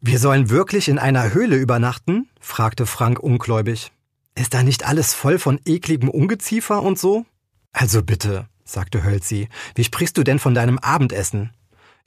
Wir 0.00 0.18
sollen 0.18 0.50
wirklich 0.50 0.88
in 0.88 0.98
einer 0.98 1.32
Höhle 1.32 1.56
übernachten? 1.56 2.28
fragte 2.40 2.86
Frank 2.86 3.20
ungläubig. 3.20 3.92
Ist 4.34 4.54
da 4.54 4.62
nicht 4.62 4.86
alles 4.86 5.14
voll 5.14 5.38
von 5.38 5.60
ekligem 5.64 6.08
Ungeziefer 6.08 6.82
und 6.82 6.98
so? 6.98 7.24
Also 7.72 8.02
bitte, 8.02 8.46
sagte 8.64 9.04
Hölzi, 9.04 9.48
wie 9.74 9.84
sprichst 9.84 10.16
du 10.16 10.22
denn 10.22 10.38
von 10.38 10.54
deinem 10.54 10.78
Abendessen? 10.78 11.50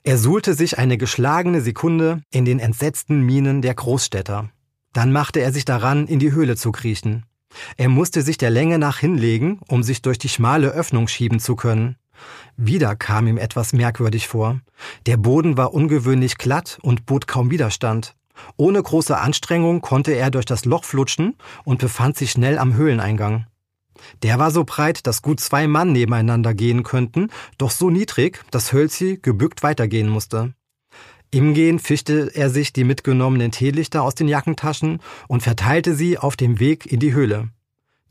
Er 0.02 0.18
suhlte 0.18 0.54
sich 0.54 0.78
eine 0.78 0.98
geschlagene 0.98 1.60
Sekunde 1.60 2.22
in 2.30 2.44
den 2.44 2.58
entsetzten 2.58 3.22
Mienen 3.22 3.62
der 3.62 3.74
Großstädter. 3.74 4.50
Dann 4.96 5.12
machte 5.12 5.40
er 5.40 5.52
sich 5.52 5.66
daran, 5.66 6.06
in 6.06 6.20
die 6.20 6.32
Höhle 6.32 6.56
zu 6.56 6.72
kriechen. 6.72 7.26
Er 7.76 7.90
musste 7.90 8.22
sich 8.22 8.38
der 8.38 8.48
Länge 8.48 8.78
nach 8.78 8.96
hinlegen, 8.96 9.60
um 9.68 9.82
sich 9.82 10.00
durch 10.00 10.16
die 10.16 10.30
schmale 10.30 10.68
Öffnung 10.68 11.06
schieben 11.06 11.38
zu 11.38 11.54
können. 11.54 11.96
Wieder 12.56 12.96
kam 12.96 13.26
ihm 13.26 13.36
etwas 13.36 13.74
merkwürdig 13.74 14.26
vor. 14.26 14.58
Der 15.04 15.18
Boden 15.18 15.58
war 15.58 15.74
ungewöhnlich 15.74 16.38
glatt 16.38 16.78
und 16.80 17.04
bot 17.04 17.26
kaum 17.26 17.50
Widerstand. 17.50 18.16
Ohne 18.56 18.82
große 18.82 19.18
Anstrengung 19.18 19.82
konnte 19.82 20.12
er 20.12 20.30
durch 20.30 20.46
das 20.46 20.64
Loch 20.64 20.84
flutschen 20.84 21.36
und 21.64 21.78
befand 21.78 22.16
sich 22.16 22.30
schnell 22.30 22.56
am 22.56 22.72
Höhleneingang. 22.72 23.44
Der 24.22 24.38
war 24.38 24.50
so 24.50 24.64
breit, 24.64 25.06
dass 25.06 25.20
gut 25.20 25.40
zwei 25.40 25.66
Mann 25.66 25.92
nebeneinander 25.92 26.54
gehen 26.54 26.84
könnten, 26.84 27.28
doch 27.58 27.70
so 27.70 27.90
niedrig, 27.90 28.42
dass 28.50 28.72
Hölzi 28.72 29.18
gebückt 29.20 29.62
weitergehen 29.62 30.08
musste. 30.08 30.54
Im 31.36 31.52
Gehen 31.52 31.78
fischte 31.78 32.30
er 32.34 32.48
sich 32.48 32.72
die 32.72 32.82
mitgenommenen 32.82 33.52
Teelichter 33.52 34.02
aus 34.02 34.14
den 34.14 34.26
Jackentaschen 34.26 35.00
und 35.28 35.42
verteilte 35.42 35.94
sie 35.94 36.16
auf 36.16 36.34
dem 36.34 36.60
Weg 36.60 36.90
in 36.90 36.98
die 36.98 37.12
Höhle. 37.12 37.50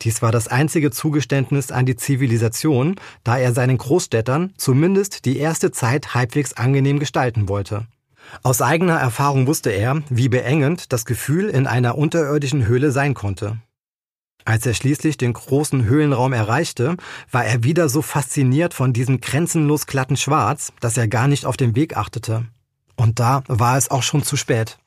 Dies 0.04 0.22
war 0.22 0.32
das 0.32 0.48
einzige 0.48 0.92
Zugeständnis 0.92 1.72
an 1.72 1.88
die 1.88 1.96
Zivilisation, 1.96 2.98
da 3.24 3.40
er 3.40 3.52
seinen 3.52 3.80
Großstädtern 3.80 4.54
zumindest 4.58 5.26
die 5.26 5.40
erste 5.40 5.72
Zeit 5.72 6.14
halbwegs 6.14 6.54
angenehm 6.54 7.00
gestalten 7.00 7.50
wollte. 7.50 7.88
Aus 8.44 8.62
eigener 8.62 9.00
Erfahrung 9.00 9.48
wusste 9.48 9.72
er, 9.72 10.04
wie 10.12 10.30
beengend 10.30 10.94
das 10.94 11.06
Gefühl 11.06 11.50
in 11.50 11.66
einer 11.66 11.98
unterirdischen 11.98 12.68
Höhle 12.68 12.92
sein 12.92 13.16
konnte. 13.16 13.58
Als 14.44 14.68
er 14.68 14.76
schließlich 14.76 15.18
den 15.18 15.34
großen 15.34 15.86
Höhlenraum 15.86 16.32
erreichte, 16.32 16.96
war 17.32 17.44
er 17.44 17.64
wieder 17.64 17.90
so 17.90 18.04
fasziniert 18.04 18.76
von 18.76 18.94
diesem 18.94 19.20
grenzenlos 19.20 19.88
glatten 19.88 20.16
Schwarz, 20.16 20.74
dass 20.80 20.96
er 20.96 21.08
gar 21.08 21.28
nicht 21.28 21.48
auf 21.48 21.58
den 21.58 21.76
Weg 21.76 21.98
achtete. 21.98 22.46
Und 22.96 23.20
da 23.20 23.44
war 23.48 23.78
es 23.78 23.92
auch 23.92 24.04
schon 24.04 24.24
zu 24.24 24.38
spät. 24.38 24.78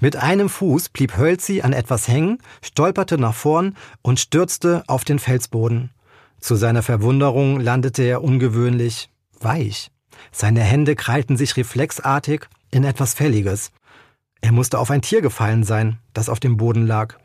Mit 0.00 0.16
einem 0.16 0.48
Fuß 0.48 0.88
blieb 0.88 1.16
Hölzi 1.16 1.62
an 1.62 1.72
etwas 1.72 2.08
hängen, 2.08 2.38
stolperte 2.62 3.18
nach 3.18 3.34
vorn 3.34 3.76
und 4.02 4.20
stürzte 4.20 4.82
auf 4.86 5.04
den 5.04 5.18
Felsboden. 5.18 5.90
Zu 6.40 6.56
seiner 6.56 6.82
Verwunderung 6.82 7.60
landete 7.60 8.02
er 8.02 8.22
ungewöhnlich 8.24 9.10
weich. 9.38 9.90
Seine 10.32 10.60
Hände 10.60 10.96
krallten 10.96 11.36
sich 11.36 11.56
reflexartig 11.56 12.48
in 12.70 12.84
etwas 12.84 13.14
Fälliges. 13.14 13.70
Er 14.40 14.52
musste 14.52 14.78
auf 14.78 14.90
ein 14.90 15.02
Tier 15.02 15.22
gefallen 15.22 15.62
sein, 15.62 15.98
das 16.14 16.28
auf 16.28 16.40
dem 16.40 16.56
Boden 16.56 16.86
lag. 16.86 17.16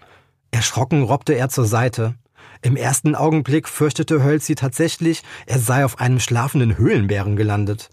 Erschrocken 0.51 1.03
robbte 1.03 1.33
er 1.33 1.49
zur 1.49 1.65
Seite. 1.65 2.15
Im 2.61 2.75
ersten 2.75 3.15
Augenblick 3.15 3.67
fürchtete 3.67 4.23
Hölzi 4.23 4.55
tatsächlich, 4.55 5.23
er 5.45 5.59
sei 5.59 5.83
auf 5.83 5.99
einem 5.99 6.19
schlafenden 6.19 6.77
Höhlenbären 6.77 7.35
gelandet. 7.35 7.89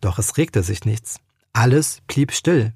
Doch 0.00 0.18
es 0.18 0.36
regte 0.36 0.62
sich 0.62 0.84
nichts. 0.84 1.20
Alles 1.56 2.02
blieb 2.06 2.32
still. 2.32 2.74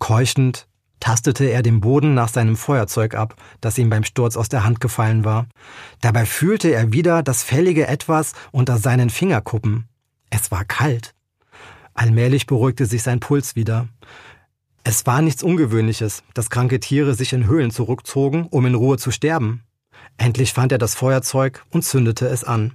Keuchend 0.00 0.66
tastete 0.98 1.44
er 1.44 1.62
den 1.62 1.80
Boden 1.80 2.12
nach 2.12 2.28
seinem 2.28 2.56
Feuerzeug 2.56 3.14
ab, 3.14 3.36
das 3.60 3.78
ihm 3.78 3.88
beim 3.88 4.02
Sturz 4.02 4.36
aus 4.36 4.48
der 4.48 4.64
Hand 4.64 4.80
gefallen 4.80 5.24
war. 5.24 5.46
Dabei 6.00 6.26
fühlte 6.26 6.70
er 6.70 6.92
wieder 6.92 7.22
das 7.22 7.44
fällige 7.44 7.86
Etwas 7.86 8.32
unter 8.50 8.78
seinen 8.78 9.10
Fingerkuppen. 9.10 9.88
Es 10.28 10.50
war 10.50 10.64
kalt. 10.64 11.14
Allmählich 11.94 12.48
beruhigte 12.48 12.84
sich 12.84 13.04
sein 13.04 13.20
Puls 13.20 13.54
wieder. 13.54 13.86
Es 14.82 15.06
war 15.06 15.22
nichts 15.22 15.44
Ungewöhnliches, 15.44 16.24
dass 16.34 16.50
kranke 16.50 16.80
Tiere 16.80 17.14
sich 17.14 17.32
in 17.32 17.46
Höhlen 17.46 17.70
zurückzogen, 17.70 18.48
um 18.50 18.66
in 18.66 18.74
Ruhe 18.74 18.98
zu 18.98 19.12
sterben. 19.12 19.62
Endlich 20.16 20.52
fand 20.52 20.72
er 20.72 20.78
das 20.78 20.96
Feuerzeug 20.96 21.64
und 21.70 21.84
zündete 21.84 22.26
es 22.26 22.42
an. 22.42 22.74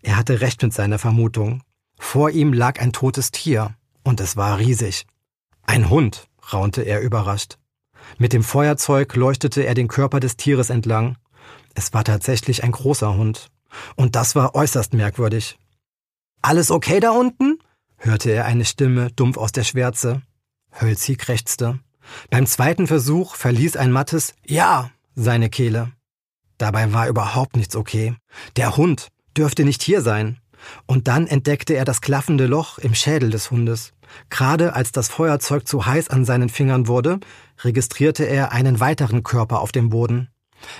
Er 0.00 0.16
hatte 0.16 0.40
recht 0.40 0.62
mit 0.62 0.72
seiner 0.72 0.98
Vermutung. 0.98 1.62
Vor 1.98 2.30
ihm 2.30 2.54
lag 2.54 2.80
ein 2.80 2.92
totes 2.94 3.30
Tier, 3.30 3.74
und 4.10 4.20
es 4.20 4.36
war 4.36 4.58
riesig. 4.58 5.06
Ein 5.62 5.88
Hund, 5.88 6.28
raunte 6.52 6.82
er 6.82 7.00
überrascht. 7.00 7.58
Mit 8.18 8.32
dem 8.32 8.42
Feuerzeug 8.42 9.14
leuchtete 9.14 9.62
er 9.62 9.74
den 9.74 9.86
Körper 9.86 10.18
des 10.18 10.36
Tieres 10.36 10.68
entlang. 10.68 11.16
Es 11.74 11.94
war 11.94 12.02
tatsächlich 12.02 12.64
ein 12.64 12.72
großer 12.72 13.14
Hund. 13.14 13.52
Und 13.94 14.16
das 14.16 14.34
war 14.34 14.56
äußerst 14.56 14.94
merkwürdig. 14.94 15.60
Alles 16.42 16.72
okay 16.72 16.98
da 16.98 17.12
unten? 17.12 17.60
hörte 17.98 18.32
er 18.32 18.46
eine 18.46 18.64
Stimme 18.64 19.12
dumpf 19.12 19.36
aus 19.36 19.52
der 19.52 19.62
Schwärze. 19.62 20.22
Hölzi 20.72 21.14
krächzte. 21.14 21.78
Beim 22.30 22.46
zweiten 22.46 22.88
Versuch 22.88 23.36
verließ 23.36 23.76
ein 23.76 23.92
mattes 23.92 24.34
Ja 24.44 24.90
seine 25.14 25.50
Kehle. 25.50 25.92
Dabei 26.58 26.92
war 26.92 27.06
überhaupt 27.06 27.56
nichts 27.56 27.76
okay. 27.76 28.16
Der 28.56 28.76
Hund 28.76 29.08
dürfte 29.36 29.64
nicht 29.64 29.84
hier 29.84 30.02
sein. 30.02 30.40
Und 30.86 31.08
dann 31.08 31.26
entdeckte 31.26 31.74
er 31.74 31.84
das 31.84 32.00
klaffende 32.00 32.46
Loch 32.46 32.78
im 32.78 32.94
Schädel 32.94 33.30
des 33.30 33.50
Hundes. 33.50 33.92
Gerade 34.28 34.74
als 34.74 34.92
das 34.92 35.08
Feuerzeug 35.08 35.66
zu 35.66 35.86
heiß 35.86 36.08
an 36.08 36.24
seinen 36.24 36.48
Fingern 36.48 36.88
wurde, 36.88 37.20
registrierte 37.62 38.24
er 38.24 38.52
einen 38.52 38.80
weiteren 38.80 39.22
Körper 39.22 39.60
auf 39.60 39.72
dem 39.72 39.90
Boden. 39.90 40.28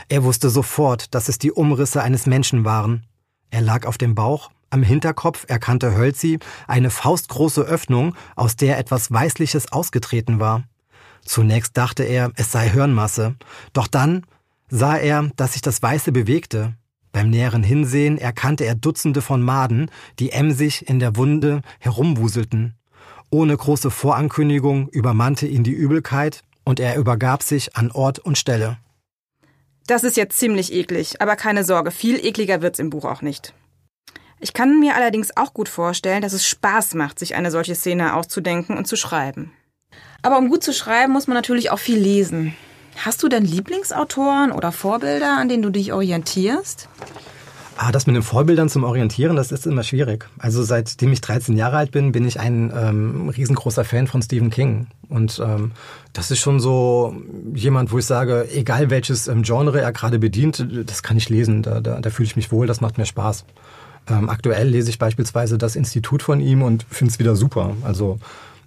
Er 0.09 0.25
wusste 0.25 0.51
sofort, 0.51 1.15
dass 1.15 1.29
es 1.29 1.39
die 1.39 1.53
Umrisse 1.53 2.03
eines 2.03 2.27
Menschen 2.27 2.65
waren. 2.65 3.07
Er 3.51 3.63
lag 3.63 3.87
auf 3.87 3.99
dem 3.99 4.15
Bauch, 4.15 4.51
am 4.71 4.85
Hinterkopf 4.85 5.47
erkannte 5.49 5.97
Hölzi 5.97 6.39
eine 6.69 6.91
faustgroße 6.91 7.63
Öffnung, 7.63 8.15
aus 8.37 8.55
der 8.55 8.79
etwas 8.79 9.11
Weißliches 9.11 9.73
ausgetreten 9.73 10.39
war. 10.39 10.63
Zunächst 11.25 11.77
dachte 11.77 12.05
er, 12.05 12.31
es 12.37 12.53
sei 12.53 12.69
Hirnmasse, 12.69 13.35
doch 13.73 13.89
dann 13.89 14.25
sah 14.69 14.97
er, 14.97 15.31
dass 15.37 15.55
sich 15.55 15.63
das 15.63 15.83
Weiße 15.83 16.13
bewegte. 16.13 16.75
Beim 17.13 17.31
näheren 17.31 17.63
Hinsehen 17.63 18.19
erkannte 18.19 18.65
er 18.65 18.75
Dutzende 18.75 19.21
von 19.23 19.43
Maden, 19.43 19.91
die 20.19 20.31
emsig 20.31 20.89
in 20.89 20.99
der 20.99 21.17
Wunde 21.17 21.63
herumwuselten. 21.81 22.75
Ohne 23.31 23.57
große 23.57 23.91
Vorankündigung 23.91 24.89
übermannte 24.89 25.47
ihn 25.47 25.65
die 25.65 25.73
Übelkeit 25.73 26.43
und 26.65 26.81
er 26.81 26.97
übergab 26.97 27.43
sich 27.43 27.77
an 27.77 27.91
Ort 27.91 28.19
und 28.19 28.39
Stelle. 28.39 28.79
Das 29.87 30.05
ist 30.05 30.17
jetzt 30.17 30.39
ziemlich 30.39 30.73
eklig, 30.73 31.21
aber 31.21 31.35
keine 31.35 31.65
Sorge, 31.65 31.91
viel 31.91 32.25
ekliger 32.25 32.63
wird's 32.63 32.79
im 32.79 32.91
Buch 32.91 33.05
auch 33.05 33.23
nicht. 33.23 33.55
Ich 34.39 34.53
kann 34.53 34.81
mir 34.81 34.95
allerdings 34.95 35.37
auch 35.37 35.53
gut 35.53 35.69
vorstellen, 35.69 36.23
dass 36.23 36.33
es 36.33 36.47
Spaß 36.47 36.95
macht, 36.95 37.19
sich 37.19 37.35
eine 37.35 37.51
solche 37.51 37.75
Szene 37.75 38.15
auszudenken 38.15 38.79
und 38.79 38.87
zu 38.87 38.97
schreiben. 38.97 39.53
Aber 40.23 40.39
um 40.39 40.49
gut 40.49 40.63
zu 40.63 40.73
schreiben, 40.73 41.13
muss 41.13 41.27
man 41.27 41.35
natürlich 41.35 41.71
auch 41.71 41.79
viel 41.79 41.99
lesen. 41.99 42.55
Hast 43.03 43.23
du 43.23 43.31
denn 43.31 43.47
Lieblingsautoren 43.47 44.53
oder 44.53 44.73
Vorbilder, 44.73 45.39
an 45.39 45.49
denen 45.49 45.63
du 45.63 45.71
dich 45.71 45.95
orientierst? 45.95 46.87
Ah, 47.79 47.93
das 47.93 48.07
mit 48.07 48.15
den 48.15 48.23
Vorbildern 48.23 48.69
zum 48.69 48.85
Orientieren, 48.85 49.37
das 49.37 49.53
ist 49.53 49.67
immer 49.67 49.83
schwierig. 49.83 50.29
Also 50.39 50.63
seitdem 50.63 51.11
ich 51.11 51.23
13 51.23 51.57
Jahre 51.57 51.79
alt 51.79 51.93
bin, 51.93 52.13
bin 52.13 52.27
ich 52.27 52.39
ein 52.39 52.71
ähm, 52.77 53.31
riesengroßer 53.31 53.87
Fan 53.87 54.07
von 54.07 54.21
Stephen 54.21 54.51
King. 54.51 54.87
Und 55.09 55.41
ähm, 55.43 55.73
das 56.13 56.31
ist 56.31 56.41
schon 56.41 56.61
so 56.61 57.17
jemand, 57.55 57.91
wo 57.91 57.99
ich 57.99 58.05
sage, 58.05 58.47
egal 58.53 58.91
welches 58.91 59.29
ähm, 59.29 59.45
Genre 59.45 59.81
er 59.81 59.93
gerade 59.93 60.19
bedient, 60.19 60.67
das 60.85 61.03
kann 61.03 61.17
ich 61.17 61.31
lesen. 61.31 61.63
Da, 61.63 61.81
da, 61.81 62.01
da 62.01 62.11
fühle 62.11 62.27
ich 62.27 62.37
mich 62.37 62.53
wohl, 62.53 62.67
das 62.67 62.83
macht 62.83 62.99
mir 62.99 63.07
Spaß. 63.07 63.47
Ähm, 64.11 64.29
aktuell 64.29 64.69
lese 64.69 64.91
ich 64.91 64.99
beispielsweise 64.99 65.57
das 65.57 65.75
Institut 65.75 66.23
von 66.23 66.41
ihm 66.41 66.61
und 66.61 66.85
finde 66.91 67.13
es 67.13 67.19
wieder 67.19 67.35
super. 67.35 67.75
Also 67.83 68.19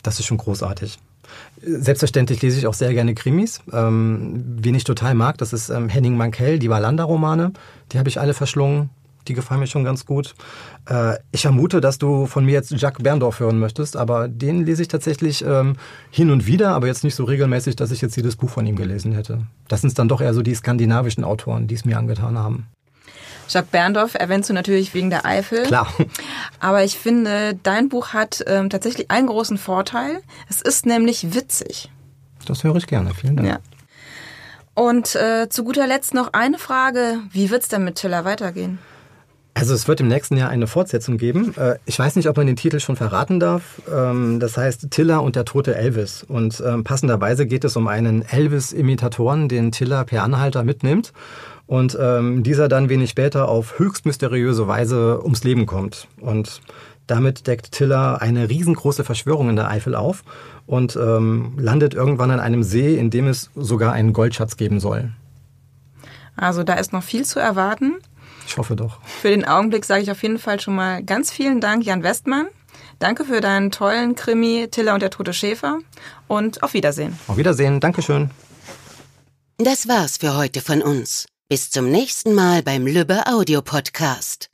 das 0.02 0.20
ist 0.20 0.26
schon 0.26 0.38
großartig. 0.38 0.98
Selbstverständlich 1.62 2.42
lese 2.42 2.60
ich 2.60 2.68
auch 2.68 2.74
sehr 2.74 2.94
gerne 2.94 3.16
Krimis. 3.16 3.62
Ähm, 3.72 4.44
wen 4.60 4.76
ich 4.76 4.84
total 4.84 5.16
mag, 5.16 5.38
das 5.38 5.54
ist 5.54 5.70
ähm, 5.70 5.90
Henning 5.90 6.18
Mankell, 6.18 6.60
die 6.60 6.70
Wallander-Romane. 6.70 7.54
Die 7.92 8.00
habe 8.00 8.10
ich 8.10 8.20
alle 8.20 8.34
verschlungen. 8.34 8.90
Die 9.28 9.34
gefallen 9.34 9.62
mir 9.62 9.68
schon 9.68 9.86
ganz 9.86 10.06
gut. 10.06 10.36
Äh, 10.90 11.16
ich 11.32 11.44
vermute, 11.44 11.80
dass 11.80 11.98
du 11.98 12.26
von 12.26 12.46
mir 12.46 12.52
jetzt 12.52 12.72
Jacques 12.72 13.04
Berndorf 13.04 13.40
hören 13.40 13.58
möchtest, 13.58 13.96
aber 13.96 14.28
den 14.28 14.66
lese 14.66 14.82
ich 14.82 14.90
tatsächlich 14.90 15.46
ähm, 15.46 15.78
hin 16.12 16.30
und 16.30 16.46
wieder, 16.46 16.72
aber 16.72 16.88
jetzt 16.88 17.06
nicht 17.06 17.16
so 17.16 17.24
regelmäßig, 17.24 17.78
dass 17.78 17.92
ich 17.92 18.02
jetzt 18.02 18.18
jedes 18.18 18.36
Buch 18.36 18.50
von 18.50 18.66
ihm 18.66 18.76
gelesen 18.76 19.14
hätte. 19.14 19.48
Das 19.70 19.82
sind 19.82 19.98
dann 19.98 20.10
doch 20.10 20.20
eher 20.20 20.34
so 20.34 20.42
die 20.42 20.54
skandinavischen 20.54 21.24
Autoren, 21.24 21.68
die 21.68 21.76
es 21.76 21.86
mir 21.86 21.98
angetan 21.98 22.38
haben. 22.38 22.68
Jacques 23.50 23.70
Berndorf 23.72 24.16
erwähnst 24.16 24.50
du 24.50 24.54
natürlich 24.54 24.94
wegen 24.94 25.10
der 25.10 25.26
Eifel. 25.26 25.64
Klar. 25.64 25.88
Aber 26.60 26.84
ich 26.84 26.98
finde, 26.98 27.58
dein 27.64 27.90
Buch 27.90 28.14
hat 28.14 28.44
ähm, 28.48 28.70
tatsächlich 28.70 29.12
einen 29.12 29.28
großen 29.28 29.58
Vorteil. 29.58 30.22
Es 30.50 30.62
ist 30.62 30.86
nämlich 30.86 31.34
witzig. 31.34 31.90
Das 32.46 32.64
höre 32.64 32.76
ich 32.76 32.88
gerne. 32.88 33.14
Vielen 33.14 33.38
Dank. 33.38 33.48
Ja. 33.48 33.60
Und 34.76 35.16
äh, 35.16 35.50
zu 35.50 35.64
guter 35.64 35.86
Letzt 35.86 36.14
noch 36.14 36.34
eine 36.34 36.58
Frage. 36.58 37.20
Wie 37.32 37.50
wird 37.50 37.64
es 37.64 37.68
denn 37.68 37.84
mit 37.84 37.96
Tiller 37.96 38.26
weitergehen? 38.26 38.80
Also 39.56 39.76
es 39.76 39.88
wird 39.88 40.02
im 40.02 40.08
nächsten 40.08 40.36
Jahr 40.36 40.50
eine 40.50 40.66
Fortsetzung 40.66 41.18
geben. 41.18 41.54
Äh, 41.58 41.76
ich 41.86 41.98
weiß 42.00 42.16
nicht, 42.16 42.28
ob 42.28 42.38
man 42.38 42.48
den 42.48 42.56
Titel 42.56 42.80
schon 42.80 42.96
verraten 42.96 43.40
darf. 43.40 43.82
Ähm, 43.92 44.40
das 44.40 44.58
heißt 44.58 44.90
Tiller 44.90 45.22
und 45.22 45.36
der 45.36 45.46
tote 45.46 45.76
Elvis. 45.76 46.24
Und 46.24 46.62
ähm, 46.66 46.84
passenderweise 46.84 47.46
geht 47.46 47.64
es 47.64 47.76
um 47.76 47.88
einen 47.88 48.24
Elvis-Imitatoren, 48.24 49.50
den 49.50 49.72
Tiller 49.72 50.06
per 50.06 50.24
Anhalter 50.24 50.64
mitnimmt 50.64 51.14
und 51.68 51.98
ähm, 52.00 52.44
dieser 52.44 52.68
dann 52.68 52.90
wenig 52.90 53.12
später 53.12 53.48
auf 53.48 53.78
höchst 53.78 54.06
mysteriöse 54.06 54.68
Weise 54.68 55.22
ums 55.22 55.44
Leben 55.44 55.66
kommt. 55.66 56.08
Und 56.20 56.62
damit 57.06 57.46
deckt 57.48 57.72
Tiller 57.72 58.22
eine 58.22 58.50
riesengroße 58.50 59.04
Verschwörung 59.04 59.50
in 59.50 59.56
der 59.56 59.70
Eifel 59.70 59.94
auf 59.94 60.24
und 60.66 60.96
landet 60.96 61.94
irgendwann 61.94 62.32
an 62.32 62.40
einem 62.40 62.64
See, 62.64 62.96
in 62.96 63.10
dem 63.10 63.28
es 63.28 63.50
sogar 63.54 63.92
einen 63.92 64.14
Goldschatz 64.14 64.56
geben 64.56 64.80
soll. 64.80 65.12
Also 66.38 66.64
da 66.64 66.76
ist 66.76 66.94
noch 66.94 67.04
viel 67.04 67.26
zu 67.26 67.42
erwarten. 67.42 67.96
Ich 68.54 68.58
hoffe 68.60 68.76
doch. 68.76 69.00
Für 69.02 69.30
den 69.30 69.46
Augenblick 69.46 69.84
sage 69.84 70.04
ich 70.04 70.12
auf 70.12 70.22
jeden 70.22 70.38
Fall 70.38 70.60
schon 70.60 70.76
mal 70.76 71.04
ganz 71.04 71.32
vielen 71.32 71.60
Dank, 71.60 71.84
Jan 71.84 72.04
Westmann. 72.04 72.46
Danke 73.00 73.26
für 73.26 73.42
deinen 73.42 73.72
tollen 73.72 74.14
Krimi 74.14 74.68
Tiller 74.70 74.94
und 74.94 75.02
der 75.02 75.10
tote 75.10 75.34
Schäfer 75.34 75.80
und 76.28 76.62
auf 76.62 76.76
Wiedersehen. 76.76 77.18
Auf 77.28 77.38
Wiedersehen, 77.38 77.80
Dankeschön. 77.80 78.30
Das 79.58 79.88
war's 79.88 80.18
für 80.18 80.38
heute 80.38 80.62
von 80.62 80.84
uns. 80.84 81.26
Bis 81.50 81.72
zum 81.72 81.90
nächsten 81.90 82.36
Mal 82.36 82.62
beim 82.62 82.86
Lübbe 82.86 83.26
Audio 83.26 83.64
Podcast. 83.64 84.53